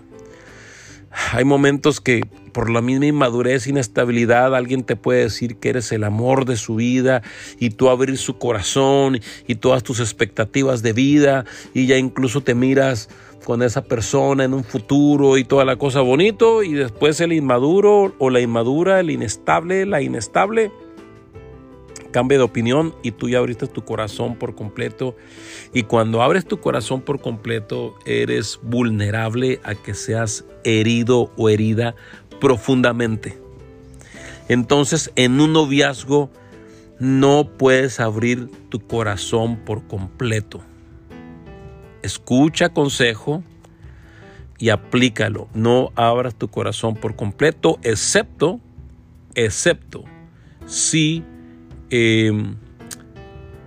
Hay 1.33 1.43
momentos 1.43 1.99
que 1.99 2.21
por 2.51 2.69
la 2.69 2.81
misma 2.81 3.05
inmadurez, 3.05 3.67
inestabilidad, 3.67 4.55
alguien 4.55 4.83
te 4.83 4.95
puede 4.95 5.23
decir 5.23 5.55
que 5.57 5.69
eres 5.69 5.91
el 5.91 6.03
amor 6.03 6.45
de 6.45 6.57
su 6.57 6.75
vida 6.75 7.21
y 7.59 7.71
tú 7.71 7.89
abrir 7.89 8.17
su 8.17 8.37
corazón 8.37 9.19
y 9.47 9.55
todas 9.55 9.83
tus 9.83 9.99
expectativas 9.99 10.81
de 10.81 10.93
vida 10.93 11.45
y 11.73 11.87
ya 11.87 11.97
incluso 11.97 12.41
te 12.41 12.55
miras 12.55 13.09
con 13.43 13.63
esa 13.63 13.83
persona 13.83 14.43
en 14.43 14.53
un 14.53 14.63
futuro 14.63 15.37
y 15.37 15.43
toda 15.43 15.65
la 15.65 15.75
cosa 15.75 16.01
bonito 16.01 16.63
y 16.63 16.73
después 16.73 17.19
el 17.21 17.33
inmaduro 17.33 18.13
o 18.19 18.29
la 18.29 18.39
inmadura, 18.39 18.99
el 18.99 19.09
inestable, 19.09 19.85
la 19.85 20.01
inestable 20.01 20.71
cambia 22.11 22.37
de 22.37 22.43
opinión 22.43 22.93
y 23.03 23.11
tú 23.11 23.29
ya 23.29 23.39
abriste 23.39 23.67
tu 23.67 23.83
corazón 23.83 24.35
por 24.35 24.53
completo 24.53 25.15
y 25.73 25.83
cuando 25.83 26.21
abres 26.21 26.45
tu 26.45 26.59
corazón 26.59 27.01
por 27.01 27.21
completo 27.21 27.95
eres 28.05 28.59
vulnerable 28.61 29.59
a 29.63 29.75
que 29.75 29.93
seas 29.93 30.45
herido 30.63 31.31
o 31.37 31.49
herida 31.49 31.95
profundamente. 32.39 33.37
Entonces 34.49 35.11
en 35.15 35.39
un 35.39 35.53
noviazgo 35.53 36.29
no 36.99 37.49
puedes 37.57 37.99
abrir 37.99 38.49
tu 38.69 38.79
corazón 38.79 39.57
por 39.57 39.87
completo 39.87 40.61
escucha 42.03 42.69
consejo 42.69 43.43
y 44.57 44.69
aplícalo. 44.69 45.47
No 45.53 45.91
abras 45.95 46.35
tu 46.35 46.47
corazón 46.47 46.95
por 46.95 47.15
completo, 47.15 47.79
excepto, 47.83 48.59
excepto 49.35 50.03
si, 50.65 51.23
em, 51.89 52.55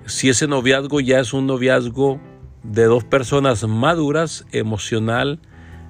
si 0.07 0.29
ese 0.29 0.47
noviazgo 0.47 1.01
ya 1.01 1.21
es 1.21 1.33
un 1.33 1.47
noviazgo 1.47 2.21
de 2.63 2.85
dos 2.85 3.05
personas 3.05 3.67
maduras 3.67 4.47
emocional 4.53 5.41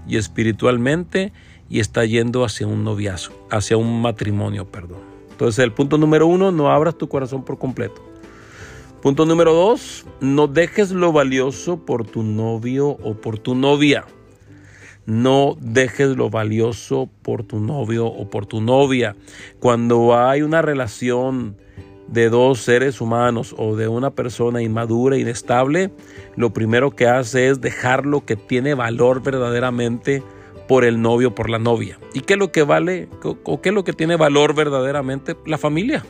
y 0.08 0.16
espiritualmente 0.16 1.32
y 1.70 1.80
está 1.80 2.04
yendo 2.04 2.44
hacia 2.44 2.66
un 2.66 2.84
noviazgo, 2.84 3.34
hacia 3.50 3.76
un 3.76 4.02
matrimonio, 4.02 4.70
perdón. 4.70 5.00
Entonces 5.30 5.64
el 5.64 5.72
punto 5.72 5.98
número 5.98 6.26
uno, 6.26 6.52
no 6.52 6.70
abras 6.70 6.96
tu 6.96 7.08
corazón 7.08 7.44
por 7.44 7.58
completo. 7.58 8.03
Punto 9.04 9.26
número 9.26 9.52
dos, 9.52 10.06
no 10.22 10.46
dejes 10.46 10.90
lo 10.90 11.12
valioso 11.12 11.76
por 11.76 12.06
tu 12.06 12.22
novio 12.22 12.88
o 12.88 13.12
por 13.12 13.38
tu 13.38 13.54
novia. 13.54 14.06
No 15.04 15.58
dejes 15.60 16.16
lo 16.16 16.30
valioso 16.30 17.10
por 17.20 17.42
tu 17.42 17.60
novio 17.60 18.06
o 18.06 18.30
por 18.30 18.46
tu 18.46 18.62
novia. 18.62 19.14
Cuando 19.60 20.16
hay 20.16 20.40
una 20.40 20.62
relación 20.62 21.58
de 22.08 22.30
dos 22.30 22.60
seres 22.60 23.02
humanos 23.02 23.54
o 23.58 23.76
de 23.76 23.88
una 23.88 24.08
persona 24.08 24.62
inmadura, 24.62 25.18
inestable, 25.18 25.90
lo 26.34 26.54
primero 26.54 26.90
que 26.92 27.06
hace 27.06 27.50
es 27.50 27.60
dejar 27.60 28.06
lo 28.06 28.24
que 28.24 28.36
tiene 28.36 28.72
valor 28.72 29.22
verdaderamente 29.22 30.22
por 30.66 30.82
el 30.82 31.02
novio, 31.02 31.34
por 31.34 31.50
la 31.50 31.58
novia. 31.58 31.98
¿Y 32.14 32.20
qué 32.20 32.32
es 32.32 32.38
lo 32.38 32.52
que 32.52 32.62
vale 32.62 33.10
o 33.22 33.60
qué 33.60 33.68
es 33.68 33.74
lo 33.74 33.84
que 33.84 33.92
tiene 33.92 34.16
valor 34.16 34.54
verdaderamente? 34.54 35.36
La 35.44 35.58
familia. 35.58 36.02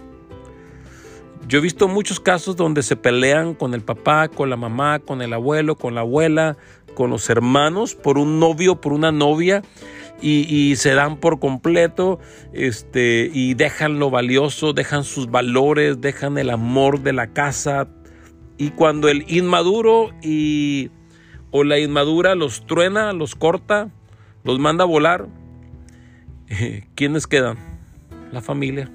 Yo 1.47 1.59
he 1.59 1.61
visto 1.61 1.89
muchos 1.89 2.21
casos 2.21 2.57
donde 2.57 2.83
se 2.83 2.97
pelean 2.97 3.55
con 3.55 3.75
el 3.75 3.83
papá, 3.83 4.29
con 4.29 4.49
la 4.49 4.57
mamá, 4.57 4.99
con 5.01 5.21
el 5.21 5.33
abuelo, 5.33 5.77
con 5.77 5.95
la 5.95 6.01
abuela, 6.01 6.57
con 6.95 7.11
los 7.11 7.29
hermanos 7.29 7.95
por 7.95 8.17
un 8.19 8.41
novio, 8.41 8.81
por 8.81 8.93
una 8.93 9.13
novia. 9.13 9.63
y, 10.23 10.77
se 10.77 10.95
dan 10.95 11.19
por 11.19 11.39
completo 11.39 12.19
este, 12.55 13.31
y 13.35 13.53
dejan 13.55 13.99
lo 13.99 14.09
valioso, 14.09 14.73
dejan 14.73 15.05
sus 15.05 15.31
valores, 15.31 16.01
dejan 16.01 16.39
el 16.39 16.49
amor 16.49 17.03
de 17.03 17.13
la 17.13 17.27
casa. 17.27 17.89
Y 18.57 18.71
cuando 18.71 19.09
el 19.09 19.25
inmaduro 19.29 20.13
y, 20.23 20.91
o 21.51 21.63
la 21.63 21.79
inmadura 21.79 22.35
los 22.37 22.65
truena, 22.65 23.13
los 23.13 23.35
corta, 23.35 23.91
los 24.45 24.59
manda 24.59 24.85
a 24.85 24.87
volar, 24.87 25.29
¿quiénes 26.95 27.27
quedan? 27.27 27.59
La 28.33 28.41
familia. 28.41 28.91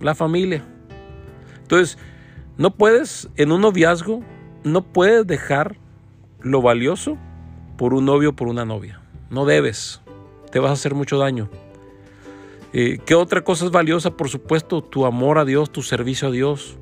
La 0.00 0.14
familia. 0.14 0.64
Entonces, 1.68 1.98
no 2.56 2.74
puedes, 2.74 3.28
en 3.36 3.52
un 3.52 3.60
noviazgo, 3.60 4.22
no 4.64 4.82
puedes 4.82 5.26
dejar 5.26 5.76
lo 6.40 6.62
valioso 6.62 7.18
por 7.76 7.94
un 7.94 8.06
novio 8.06 8.30
o 8.30 8.32
por 8.32 8.48
una 8.48 8.64
novia. 8.64 9.00
No 9.30 9.44
debes 9.44 10.00
te 10.50 10.58
vas 10.58 10.70
a 10.70 10.74
hacer 10.74 10.94
mucho 10.94 11.18
daño. 11.18 11.48
Eh, 12.72 12.98
¿Qué 13.04 13.14
otra 13.14 13.42
cosa 13.44 13.64
es 13.64 13.70
valiosa? 13.70 14.16
Por 14.16 14.28
supuesto, 14.28 14.82
tu 14.82 15.06
amor 15.06 15.38
a 15.38 15.44
Dios, 15.44 15.70
tu 15.70 15.82
servicio 15.82 16.28
a 16.28 16.30
Dios, 16.30 16.76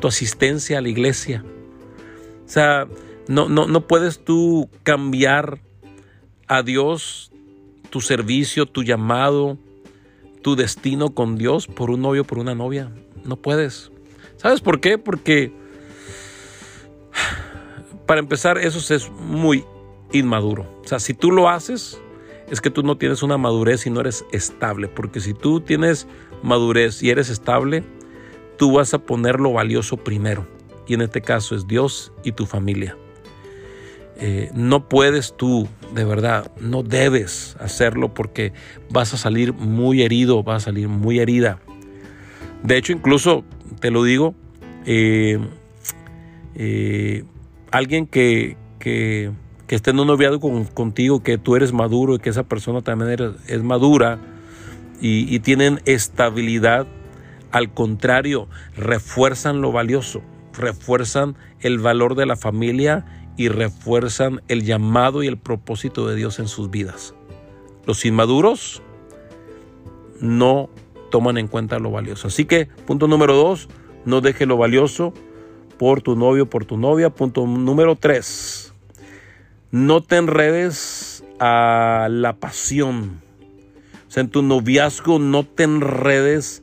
tu 0.00 0.08
asistencia 0.08 0.78
a 0.78 0.80
la 0.80 0.88
iglesia. 0.88 1.44
O 2.44 2.48
sea, 2.48 2.86
no, 3.28 3.48
no, 3.48 3.66
no 3.66 3.86
puedes 3.86 4.24
tú 4.24 4.70
cambiar 4.82 5.60
a 6.46 6.62
Dios, 6.62 7.30
tu 7.90 8.00
servicio, 8.00 8.66
tu 8.66 8.82
llamado, 8.82 9.58
tu 10.42 10.56
destino 10.56 11.14
con 11.14 11.36
Dios 11.36 11.66
por 11.66 11.90
un 11.90 12.02
novio, 12.02 12.24
por 12.24 12.38
una 12.38 12.54
novia. 12.54 12.90
No 13.24 13.36
puedes. 13.36 13.90
¿Sabes 14.38 14.60
por 14.60 14.80
qué? 14.80 14.98
Porque, 14.98 15.52
para 18.06 18.20
empezar, 18.20 18.56
eso 18.56 18.94
es 18.94 19.10
muy 19.10 19.64
inmaduro. 20.12 20.80
O 20.82 20.88
sea, 20.88 20.98
si 21.00 21.12
tú 21.12 21.30
lo 21.30 21.48
haces, 21.48 22.00
es 22.50 22.60
que 22.60 22.70
tú 22.70 22.82
no 22.82 22.96
tienes 22.96 23.22
una 23.22 23.36
madurez 23.36 23.86
y 23.86 23.90
no 23.90 24.00
eres 24.00 24.24
estable. 24.32 24.88
Porque 24.88 25.20
si 25.20 25.34
tú 25.34 25.60
tienes 25.60 26.06
madurez 26.42 27.02
y 27.02 27.10
eres 27.10 27.28
estable, 27.28 27.84
tú 28.56 28.72
vas 28.72 28.94
a 28.94 28.98
poner 28.98 29.40
lo 29.40 29.52
valioso 29.52 29.96
primero. 29.96 30.46
Y 30.86 30.94
en 30.94 31.02
este 31.02 31.20
caso 31.20 31.54
es 31.54 31.66
Dios 31.66 32.12
y 32.24 32.32
tu 32.32 32.46
familia. 32.46 32.96
Eh, 34.20 34.50
no 34.54 34.88
puedes 34.88 35.36
tú, 35.36 35.68
de 35.94 36.04
verdad, 36.04 36.50
no 36.60 36.82
debes 36.82 37.56
hacerlo 37.60 38.14
porque 38.14 38.52
vas 38.90 39.14
a 39.14 39.16
salir 39.16 39.52
muy 39.52 40.02
herido, 40.02 40.42
vas 40.42 40.62
a 40.62 40.64
salir 40.66 40.88
muy 40.88 41.20
herida. 41.20 41.60
De 42.62 42.76
hecho, 42.76 42.92
incluso, 42.92 43.44
te 43.80 43.90
lo 43.90 44.04
digo, 44.04 44.34
eh, 44.86 45.38
eh, 46.54 47.24
alguien 47.70 48.06
que, 48.06 48.56
que 48.78 49.32
que 49.68 49.76
esté 49.76 49.90
en 49.90 50.00
un 50.00 50.06
noviazgo 50.06 50.64
contigo, 50.72 51.22
que 51.22 51.36
tú 51.36 51.54
eres 51.54 51.72
maduro 51.72 52.14
y 52.14 52.18
que 52.18 52.30
esa 52.30 52.42
persona 52.42 52.80
también 52.80 53.36
es 53.46 53.62
madura 53.62 54.18
y, 55.00 55.38
tienen 55.40 55.80
estabilidad, 55.84 56.88
al 57.52 57.72
contrario, 57.72 58.48
refuerzan 58.76 59.60
lo 59.60 59.70
valioso, 59.70 60.22
refuerzan 60.54 61.36
el 61.60 61.78
valor 61.78 62.16
de 62.16 62.26
la 62.26 62.36
familia 62.36 63.04
y 63.36 63.48
refuerzan 63.48 64.40
el 64.48 64.64
llamado 64.64 65.22
y 65.22 65.28
el 65.28 65.36
propósito 65.36 66.08
de 66.08 66.16
Dios 66.16 66.40
en 66.40 66.48
sus 66.48 66.70
vidas. 66.70 67.14
Los 67.86 68.04
inmaduros 68.06 68.82
no 70.20 70.70
toman 71.10 71.38
en 71.38 71.48
cuenta 71.48 71.78
lo 71.78 71.90
valioso. 71.90 72.28
Así 72.28 72.44
que, 72.44 72.66
punto 72.86 73.08
número 73.08 73.34
dos, 73.34 73.68
no 74.04 74.20
deje 74.20 74.46
lo 74.46 74.56
valioso 74.56 75.12
por 75.78 76.02
tu 76.02 76.16
novio, 76.16 76.48
por 76.48 76.64
tu 76.64 76.76
novia. 76.76 77.10
Punto 77.10 77.46
número 77.46 77.96
tres, 77.96 78.74
no 79.70 80.02
te 80.02 80.16
enredes 80.16 81.24
a 81.40 82.08
la 82.10 82.34
pasión. 82.36 83.20
O 84.06 84.10
sea, 84.10 84.22
en 84.22 84.30
tu 84.30 84.42
noviazgo 84.42 85.18
no 85.18 85.44
te 85.44 85.64
enredes 85.64 86.62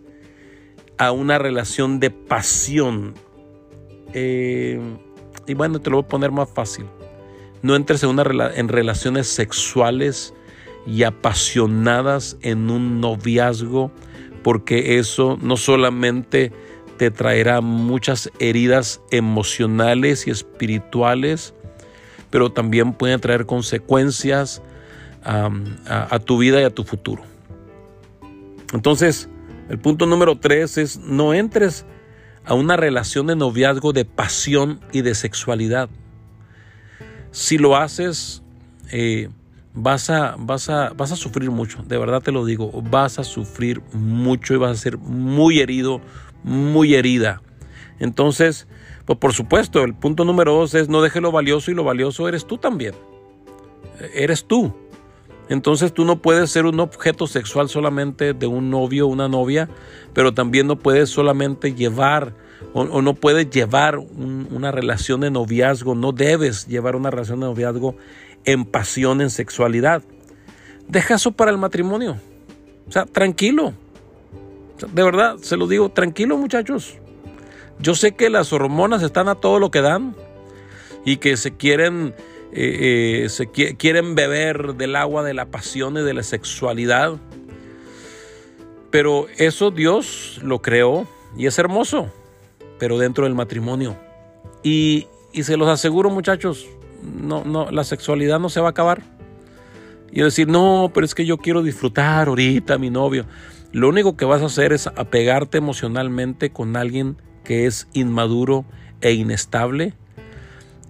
a 0.98 1.12
una 1.12 1.38
relación 1.38 2.00
de 2.00 2.10
pasión. 2.10 3.14
Eh, 4.14 4.80
y 5.48 5.54
bueno, 5.54 5.80
te 5.80 5.90
lo 5.90 5.98
voy 5.98 6.06
a 6.06 6.08
poner 6.08 6.32
más 6.32 6.50
fácil. 6.50 6.86
No 7.62 7.76
entres 7.76 8.04
en, 8.04 8.10
una, 8.10 8.24
en 8.56 8.68
relaciones 8.68 9.28
sexuales 9.28 10.34
y 10.88 11.04
apasionadas 11.04 12.38
en 12.42 12.70
un 12.70 13.02
noviazgo, 13.02 13.92
porque 14.46 15.00
eso 15.00 15.40
no 15.42 15.58
solamente 15.58 16.52
te 16.98 17.10
traerá 17.10 17.62
muchas 17.62 18.30
heridas 18.38 19.02
emocionales 19.10 20.28
y 20.28 20.30
espirituales, 20.30 21.56
pero 22.30 22.52
también 22.52 22.94
pueden 22.94 23.20
traer 23.20 23.48
consecuencias 23.48 24.62
a, 25.24 26.20
tu 26.20 26.38
vida 26.38 26.62
y 26.62 26.64
a 26.64 26.70
tu 26.70 26.84
futuro. 26.84 27.24
Entonces, 28.72 29.30
el 29.68 29.80
punto 29.80 30.06
número 30.06 30.38
tres 30.38 30.78
es 30.78 31.00
no 31.00 31.34
entres 31.34 31.88
a 32.46 32.54
una 32.54 32.78
relación 32.78 33.26
de 33.26 33.36
noviazgo 33.36 33.94
de 33.94 34.06
pasión 34.06 34.80
y 34.92 35.02
de 35.02 35.16
sexualidad. 35.16 35.90
Si 37.32 37.58
lo 37.58 37.78
haces, 37.78 38.44
eh, 38.92 39.30
vas, 39.76 40.10
a, 40.10 40.36
vas, 40.40 40.70
a, 40.70 40.90
vas 40.96 41.12
a 41.12 41.16
sufrir 41.16 41.52
mucho, 41.52 41.84
de 41.84 41.98
verdad 41.98 42.22
te 42.22 42.32
lo 42.32 42.46
digo, 42.46 42.72
vas 42.90 43.20
a 43.20 43.24
sufrir 43.24 43.82
mucho 43.94 44.54
y 44.54 44.58
vas 44.58 44.72
a 44.72 44.82
ser 44.82 44.98
muy 44.98 45.60
herido, 45.60 46.02
muy 46.44 46.96
herida. 46.96 47.42
Entonces, 48.00 48.68
pues 49.06 49.20
por 49.20 49.34
supuesto, 49.34 49.84
el 49.84 49.94
punto 49.94 50.26
número 50.26 50.54
dos 50.54 50.74
es 50.74 50.90
no 50.90 51.02
deje 51.02 51.22
lo 51.22 51.32
valioso 51.32 51.72
y 51.72 51.74
lo 51.74 51.84
valioso 51.84 52.28
eres 52.28 52.46
tú 52.46 52.58
también. 52.58 52.96
Eres 54.14 54.46
tú. 54.46 54.74
Entonces 55.48 55.94
tú 55.94 56.06
no 56.06 56.22
puedes 56.22 56.50
ser 56.50 56.66
un 56.66 56.80
objeto 56.80 57.28
sexual 57.28 57.70
solamente 57.70 58.34
de 58.34 58.48
un 58.48 58.72
novio 58.72 59.06
o 59.06 59.10
una 59.10 59.28
novia, 59.28 59.70
pero 60.14 60.34
también 60.34 60.66
no 60.66 60.78
puedes 60.78 61.10
solamente 61.10 61.74
llevar 61.74 62.34
o, 62.74 63.02
no 63.02 63.14
puedes 63.14 63.50
llevar 63.50 63.98
una 63.98 64.72
relación 64.72 65.22
de 65.22 65.32
noviazgo, 65.32 65.96
no 65.96 66.12
debes 66.12 66.68
llevar 66.68 66.96
una 66.96 67.10
relación 67.10 67.40
de 67.40 67.46
noviazgo 67.46 67.96
en 68.46 68.66
pasión, 68.66 69.22
en 69.22 69.30
sexualidad. 69.30 70.04
Deja 70.88 71.16
eso 71.16 71.32
para 71.32 71.52
el 71.52 71.58
matrimonio. 71.58 72.18
O 72.88 72.92
sea, 72.92 73.06
tranquilo. 73.06 73.74
de 74.94 75.04
verdad, 75.04 75.38
se 75.42 75.58
lo 75.58 75.68
digo, 75.68 75.90
tranquilo 75.90 76.38
muchachos. 76.38 76.98
Yo 77.80 77.96
sé 77.96 78.14
que 78.14 78.30
las 78.30 78.54
hormonas 78.54 79.04
están 79.04 79.28
a 79.28 79.36
todo 79.36 79.60
lo 79.60 79.72
que 79.72 79.82
dan 79.82 80.16
y 81.04 81.18
que 81.18 81.38
se 81.38 81.56
quieren, 81.56 82.16
eh, 82.54 83.24
eh, 83.26 83.30
se 83.30 83.48
quieren 83.50 84.16
beber 84.16 84.76
del 84.76 84.96
agua 84.96 85.24
de 85.24 85.34
la 85.34 85.46
pasión 85.48 85.98
y 85.98 86.02
de 86.02 86.14
la 86.14 86.24
sexualidad. 86.24 87.14
Pero 88.92 89.28
eso 89.38 89.72
Dios 89.72 90.40
lo 90.42 90.62
creó 90.62 91.08
y 91.38 91.48
es 91.48 91.60
hermoso, 91.60 92.10
pero 92.80 92.98
dentro 92.98 93.26
del 93.26 93.36
matrimonio. 93.36 93.98
Y, 94.64 95.08
y 95.34 95.44
se 95.44 95.58
los 95.58 95.68
aseguro 95.68 96.10
muchachos, 96.10 96.66
no, 97.06 97.44
no, 97.44 97.72
la 97.72 97.84
sexualidad 97.84 98.40
no 98.40 98.50
se 98.50 98.62
va 98.62 98.68
a 98.68 98.72
acabar. 98.72 99.02
Y 100.12 100.22
decir, 100.22 100.48
no, 100.48 100.92
pero 100.94 101.06
es 101.06 101.14
que 101.14 101.26
yo 101.26 101.38
quiero 101.38 101.62
disfrutar 101.62 102.28
ahorita 102.28 102.78
mi 102.78 102.90
novio. 102.90 103.26
Lo 103.72 103.90
único 103.90 104.16
que 104.16 104.24
vas 104.24 104.42
a 104.42 104.46
hacer 104.46 104.72
es 104.72 104.88
apegarte 104.88 105.58
emocionalmente 105.58 106.52
con 106.52 106.78
alguien 106.78 107.18
que 107.44 107.66
es 107.66 107.88
inmaduro 107.94 108.66
e 109.02 109.12
inestable 109.12 109.94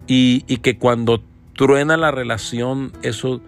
y, 0.07 0.41
que 0.57 0.77
cuando 0.77 1.21
truena 1.55 1.97
la 1.97 2.11
relación 2.11 2.91
eso 3.01 3.41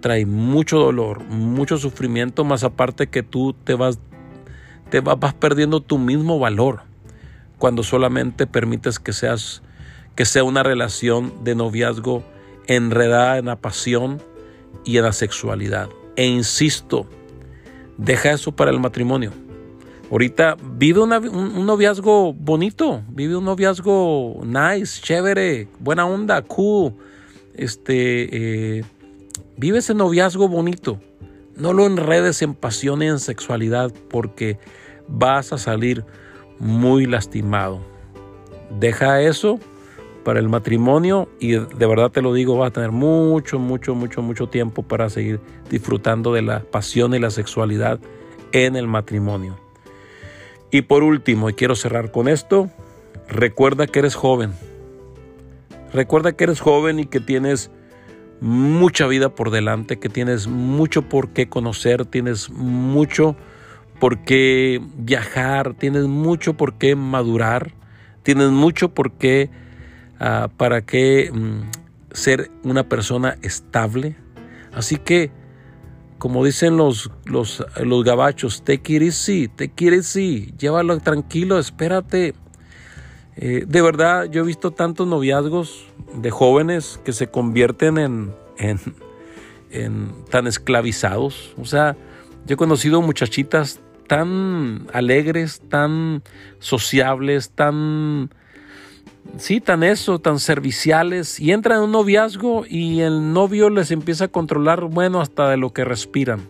trae 0.00 0.26
mucho 0.26 0.78
dolor, 0.78 1.24
mucho 1.24 1.78
sufrimiento, 1.78 2.44
más 2.44 2.64
aparte 2.64 3.06
que 3.06 3.22
tú 3.22 3.54
te 3.54 3.74
vas, 3.74 3.98
te 4.90 5.00
vas 5.00 5.34
perdiendo 5.34 5.80
tu 5.80 5.98
mismo 5.98 6.38
valor 6.38 6.82
cuando 7.58 7.82
solamente 7.82 8.46
permites 8.46 8.98
que 8.98 9.12
seas 9.12 9.62
que 10.14 10.24
sea 10.24 10.44
una 10.44 10.62
relación 10.62 11.32
de 11.44 11.54
noviazgo 11.54 12.22
enredada 12.66 13.38
en 13.38 13.46
la 13.46 13.56
pasión 13.56 14.22
y 14.84 14.98
en 14.98 15.04
la 15.04 15.12
sexualidad. 15.12 15.88
E 16.16 16.26
insisto, 16.26 17.06
deja 17.96 18.32
eso 18.32 18.52
para 18.52 18.70
el 18.70 18.80
matrimonio. 18.80 19.32
Ahorita 20.10 20.56
vive 20.62 21.00
un, 21.00 21.66
noviazgo 21.66 22.34
bonito, 22.34 23.02
vive 23.08 23.34
un 23.34 23.46
noviazgo 23.46 24.42
nice, 24.44 25.00
chévere, 25.00 25.68
buena 25.78 26.06
onda, 26.06 26.42
cool. 26.42 26.92
Este, 27.54 28.78
eh, 28.78 28.84
vive 29.56 29.78
ese 29.78 29.94
noviazgo 29.94 30.48
bonito. 30.48 31.00
No 31.56 31.72
lo 31.72 31.86
enredes 31.86 32.42
en 32.42 32.54
pasión 32.54 33.02
y 33.02 33.06
en 33.06 33.18
sexualidad 33.18 33.90
porque 34.10 34.58
vas 35.08 35.54
a 35.54 35.58
salir 35.58 36.04
muy 36.58 37.06
lastimado. 37.06 37.80
Deja 38.78 39.22
eso 39.22 39.58
para 40.24 40.38
el 40.40 40.48
matrimonio 40.48 41.28
y 41.40 41.52
de 41.52 41.86
verdad 41.86 42.10
te 42.10 42.22
lo 42.22 42.32
digo, 42.32 42.56
vas 42.56 42.70
a 42.70 42.72
tener 42.72 42.92
mucho, 42.92 43.58
mucho, 43.58 43.94
mucho, 43.94 44.22
mucho 44.22 44.48
tiempo 44.48 44.82
para 44.82 45.10
seguir 45.10 45.40
disfrutando 45.70 46.32
de 46.32 46.42
la 46.42 46.60
pasión 46.60 47.14
y 47.14 47.18
la 47.18 47.30
sexualidad 47.30 48.00
en 48.52 48.76
el 48.76 48.86
matrimonio. 48.86 49.56
Y 50.70 50.82
por 50.82 51.02
último, 51.02 51.50
y 51.50 51.54
quiero 51.54 51.74
cerrar 51.74 52.10
con 52.12 52.28
esto, 52.28 52.70
recuerda 53.28 53.86
que 53.86 53.98
eres 53.98 54.14
joven. 54.14 54.52
Recuerda 55.92 56.32
que 56.32 56.44
eres 56.44 56.60
joven 56.60 56.98
y 56.98 57.06
que 57.06 57.20
tienes 57.20 57.70
mucha 58.40 59.06
vida 59.06 59.28
por 59.28 59.50
delante, 59.50 59.98
que 59.98 60.08
tienes 60.08 60.48
mucho 60.48 61.02
por 61.02 61.30
qué 61.30 61.48
conocer, 61.48 62.06
tienes 62.06 62.50
mucho 62.50 63.36
por 64.00 64.24
qué 64.24 64.80
viajar, 64.96 65.74
tienes 65.74 66.06
mucho 66.06 66.54
por 66.54 66.74
qué 66.74 66.96
madurar, 66.96 67.72
tienes 68.24 68.50
mucho 68.50 68.88
por 68.94 69.12
qué, 69.12 69.50
ah, 70.22 70.48
para 70.56 70.82
qué 70.82 71.30
mm, 71.32 71.60
ser 72.12 72.50
una 72.62 72.88
persona 72.88 73.36
estable. 73.42 74.16
Así 74.72 74.96
que, 74.96 75.30
como 76.18 76.44
dicen 76.44 76.76
los, 76.76 77.10
los, 77.24 77.64
los 77.82 78.04
gabachos, 78.04 78.62
te 78.62 78.80
quieres 78.80 79.16
sí, 79.16 79.48
te 79.48 79.70
quieres 79.70 80.06
sí, 80.06 80.54
llévalo 80.58 80.98
tranquilo, 81.00 81.58
espérate. 81.58 82.34
Eh, 83.36 83.64
de 83.66 83.82
verdad, 83.82 84.30
yo 84.30 84.42
he 84.42 84.46
visto 84.46 84.70
tantos 84.70 85.06
noviazgos 85.06 85.86
de 86.14 86.30
jóvenes 86.30 87.00
que 87.04 87.12
se 87.12 87.28
convierten 87.28 87.98
en, 87.98 88.34
en, 88.58 88.78
en 89.70 90.12
tan 90.30 90.46
esclavizados. 90.46 91.54
O 91.58 91.64
sea, 91.64 91.96
yo 92.46 92.54
he 92.54 92.56
conocido 92.56 93.00
muchachitas 93.02 93.80
tan 94.06 94.86
alegres, 94.92 95.62
tan 95.68 96.22
sociables, 96.58 97.50
tan 97.50 98.30
sí, 99.36 99.60
tan 99.60 99.82
eso, 99.82 100.18
tan 100.18 100.38
serviciales, 100.38 101.40
y 101.40 101.52
entran 101.52 101.78
en 101.78 101.84
un 101.84 101.92
noviazgo 101.92 102.64
y 102.68 103.00
el 103.00 103.32
novio 103.32 103.70
les 103.70 103.90
empieza 103.90 104.26
a 104.26 104.28
controlar, 104.28 104.84
bueno, 104.84 105.20
hasta 105.20 105.48
de 105.48 105.56
lo 105.56 105.72
que 105.72 105.84
respiran. 105.84 106.48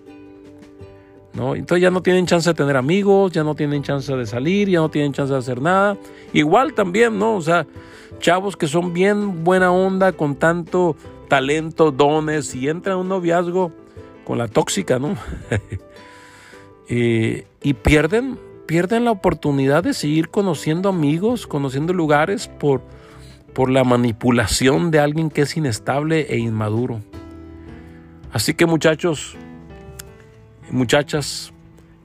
¿no? 1.34 1.54
Entonces 1.54 1.82
ya 1.82 1.90
no 1.90 2.02
tienen 2.02 2.26
chance 2.26 2.48
de 2.50 2.54
tener 2.54 2.76
amigos, 2.76 3.32
ya 3.32 3.42
no 3.42 3.54
tienen 3.54 3.82
chance 3.82 4.14
de 4.14 4.26
salir, 4.26 4.68
ya 4.68 4.80
no 4.80 4.90
tienen 4.90 5.12
chance 5.12 5.32
de 5.32 5.38
hacer 5.38 5.60
nada. 5.60 5.96
Igual 6.32 6.74
también, 6.74 7.18
¿no? 7.18 7.36
O 7.36 7.40
sea, 7.40 7.66
chavos 8.18 8.56
que 8.56 8.66
son 8.66 8.92
bien 8.92 9.42
buena 9.44 9.72
onda, 9.72 10.12
con 10.12 10.36
tanto 10.36 10.96
talento, 11.28 11.90
dones, 11.90 12.54
y 12.54 12.68
entran 12.68 12.96
en 12.96 13.02
un 13.02 13.08
noviazgo 13.08 13.72
con 14.24 14.38
la 14.38 14.48
tóxica, 14.48 14.98
¿no? 14.98 15.16
y, 16.88 17.44
y 17.62 17.74
pierden 17.74 18.38
pierden 18.72 19.04
la 19.04 19.10
oportunidad 19.10 19.84
de 19.84 19.92
seguir 19.92 20.30
conociendo 20.30 20.88
amigos, 20.88 21.46
conociendo 21.46 21.92
lugares 21.92 22.48
por, 22.48 22.80
por 23.52 23.68
la 23.68 23.84
manipulación 23.84 24.90
de 24.90 24.98
alguien 24.98 25.28
que 25.28 25.42
es 25.42 25.54
inestable 25.58 26.22
e 26.30 26.38
inmaduro. 26.38 27.02
Así 28.32 28.54
que 28.54 28.64
muchachos, 28.64 29.36
muchachas, 30.70 31.52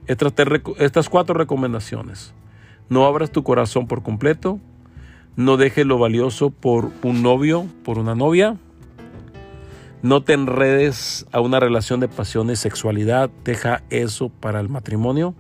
estas, 0.08 0.34
estas 0.78 1.08
cuatro 1.08 1.36
recomendaciones. 1.36 2.34
No 2.90 3.06
abras 3.06 3.32
tu 3.32 3.44
corazón 3.44 3.88
por 3.88 4.04
completo. 4.04 4.60
No 5.38 5.56
dejes 5.56 5.86
lo 5.86 5.98
valioso 5.98 6.50
por 6.50 6.92
un 7.02 7.24
novio, 7.24 7.66
por 7.86 7.98
una 7.98 8.14
novia. 8.14 8.58
No 10.02 10.22
te 10.22 10.34
enredes 10.34 11.28
a 11.32 11.40
una 11.40 11.62
relación 11.62 12.02
de 12.02 12.10
pasión 12.10 12.50
y 12.50 12.58
sexualidad. 12.58 13.30
Deja 13.46 13.84
eso 13.90 14.28
para 14.28 14.60
el 14.60 14.68
matrimonio. 14.68 15.34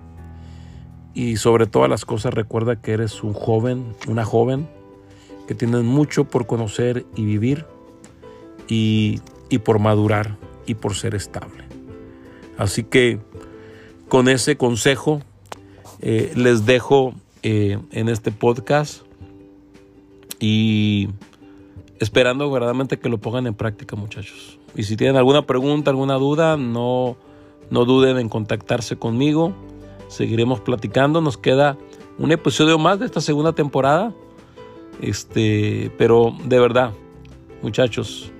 Y 1.17 1.37
sobre 1.37 1.65
todas 1.65 1.89
las 1.89 2.05
cosas 2.05 2.31
recuerda 2.31 2.79
que 2.79 2.91
eres 2.91 3.23
un 3.23 3.33
joven, 3.33 3.95
una 4.07 4.23
joven, 4.23 4.69
que 5.47 5.55
tienes 5.55 5.81
mucho 5.81 6.25
por 6.25 6.45
conocer 6.45 7.07
y 7.15 7.25
vivir 7.25 7.65
y, 8.67 9.19
por 9.63 9.79
madurar 9.79 10.37
y 10.67 10.75
por 10.75 10.93
ser 10.93 11.15
estable. 11.15 11.63
Así 12.59 12.83
que 12.83 13.17
con 14.07 14.29
ese 14.29 14.57
consejo 14.57 15.23
eh, 16.01 16.33
les 16.35 16.67
dejo 16.67 17.15
eh, 17.41 17.79
en 17.89 18.09
este 18.09 18.31
podcast 18.31 19.01
y 20.39 21.09
esperando 21.99 22.51
verdaderamente 22.51 22.99
que 22.99 23.09
lo 23.09 23.17
pongan 23.17 23.47
en 23.47 23.55
práctica 23.55 23.95
muchachos. 23.95 24.59
Y 24.75 24.83
si 24.83 24.95
tienen 24.95 25.15
alguna 25.15 25.47
pregunta, 25.47 25.89
alguna 25.89 26.13
duda, 26.13 26.57
no, 26.57 27.17
no 27.71 27.85
duden 27.85 28.19
en 28.19 28.29
contactarse 28.29 28.97
conmigo 28.97 29.55
seguiremos 30.07 30.59
platicando. 30.59 31.21
Nos 31.21 31.37
queda 31.37 31.77
un 32.17 32.31
episodio 32.31 32.77
más 32.77 32.99
de 32.99 33.05
esta 33.05 33.21
segunda 33.21 33.53
temporada. 33.53 34.13
Este, 35.01 35.91
pero 35.97 36.35
de 36.45 36.59
verdad, 36.59 36.91
muchachos, 37.61 38.31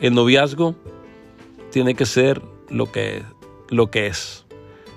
el 0.00 0.14
noviazgo 0.14 0.74
tiene 1.70 1.94
que 1.94 2.06
ser 2.06 2.40
lo 2.68 2.90
que, 2.92 3.22
lo 3.68 3.90
que 3.90 4.06
es, 4.06 4.46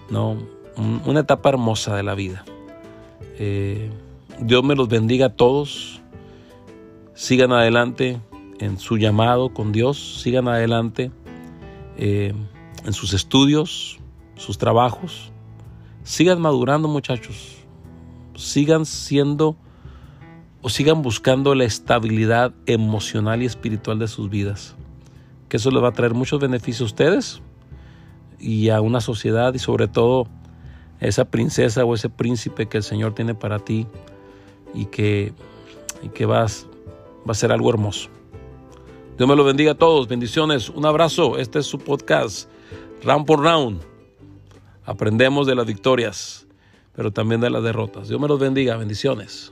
¿no? 0.10 0.38
Una 1.06 1.22
etapa 1.22 1.50
hermosa 1.50 1.96
de 1.96 2.04
la 2.04 2.14
vida. 2.14 2.46
Eh, 3.40 3.90
Dios 4.40 4.64
me 4.64 4.76
los 4.76 4.88
bendiga 4.88 5.28
a 5.28 5.36
todos. 5.36 6.02
Sigan 7.16 7.52
adelante 7.52 8.22
en 8.60 8.78
su 8.78 8.98
llamado 8.98 9.50
con 9.50 9.72
Dios. 9.72 10.22
Sigan 10.22 10.48
adelante 10.48 11.12
eh, 11.98 12.34
en 12.86 12.94
sus 12.94 13.14
estudios, 13.14 13.98
sus 14.36 14.60
trabajos. 14.60 15.32
Sigan 16.08 16.40
madurando 16.40 16.88
muchachos. 16.88 17.58
Sigan 18.38 18.86
siendo 18.86 19.58
o 20.62 20.70
sigan 20.70 21.02
buscando 21.02 21.54
la 21.54 21.66
estabilidad 21.66 22.54
emocional 22.66 23.44
y 23.44 23.46
espiritual 23.46 24.00
de 24.00 24.08
sus 24.08 24.30
vidas. 24.30 24.78
Que 25.50 25.58
eso 25.58 25.70
les 25.70 25.84
va 25.84 25.90
a 25.90 25.92
traer 25.92 26.14
muchos 26.14 26.40
beneficios 26.40 26.80
a 26.80 26.86
ustedes 26.86 27.42
y 28.40 28.70
a 28.70 28.80
una 28.80 29.02
sociedad 29.02 29.54
y 29.54 29.60
sobre 29.60 29.90
todo 29.90 30.30
a 31.02 31.08
esa 31.08 31.26
princesa 31.26 31.84
o 31.84 31.94
ese 31.94 32.08
príncipe 32.08 32.70
que 32.70 32.78
el 32.78 32.84
Señor 32.84 33.14
tiene 33.14 33.36
para 33.36 33.60
ti 33.60 33.86
y 34.74 34.86
que, 34.86 35.34
que 36.14 36.26
vas, 36.26 36.68
va 37.28 37.34
a 37.34 37.36
ser 37.36 37.52
algo 37.52 37.70
hermoso. 37.70 38.08
Dios 39.18 39.28
me 39.28 39.36
lo 39.36 39.44
bendiga 39.44 39.74
a 39.74 39.78
todos. 39.78 40.08
Bendiciones. 40.08 40.70
Un 40.70 40.86
abrazo. 40.86 41.38
Este 41.38 41.60
es 41.60 41.66
su 41.66 41.78
podcast, 41.80 42.50
Round 43.04 43.26
por 43.26 43.42
Round. 43.42 43.97
Aprendemos 44.88 45.46
de 45.46 45.54
las 45.54 45.66
victorias, 45.66 46.48
pero 46.96 47.12
también 47.12 47.42
de 47.42 47.50
las 47.50 47.62
derrotas. 47.62 48.08
Dios 48.08 48.22
me 48.22 48.28
los 48.30 48.40
bendiga. 48.40 48.78
Bendiciones. 48.78 49.52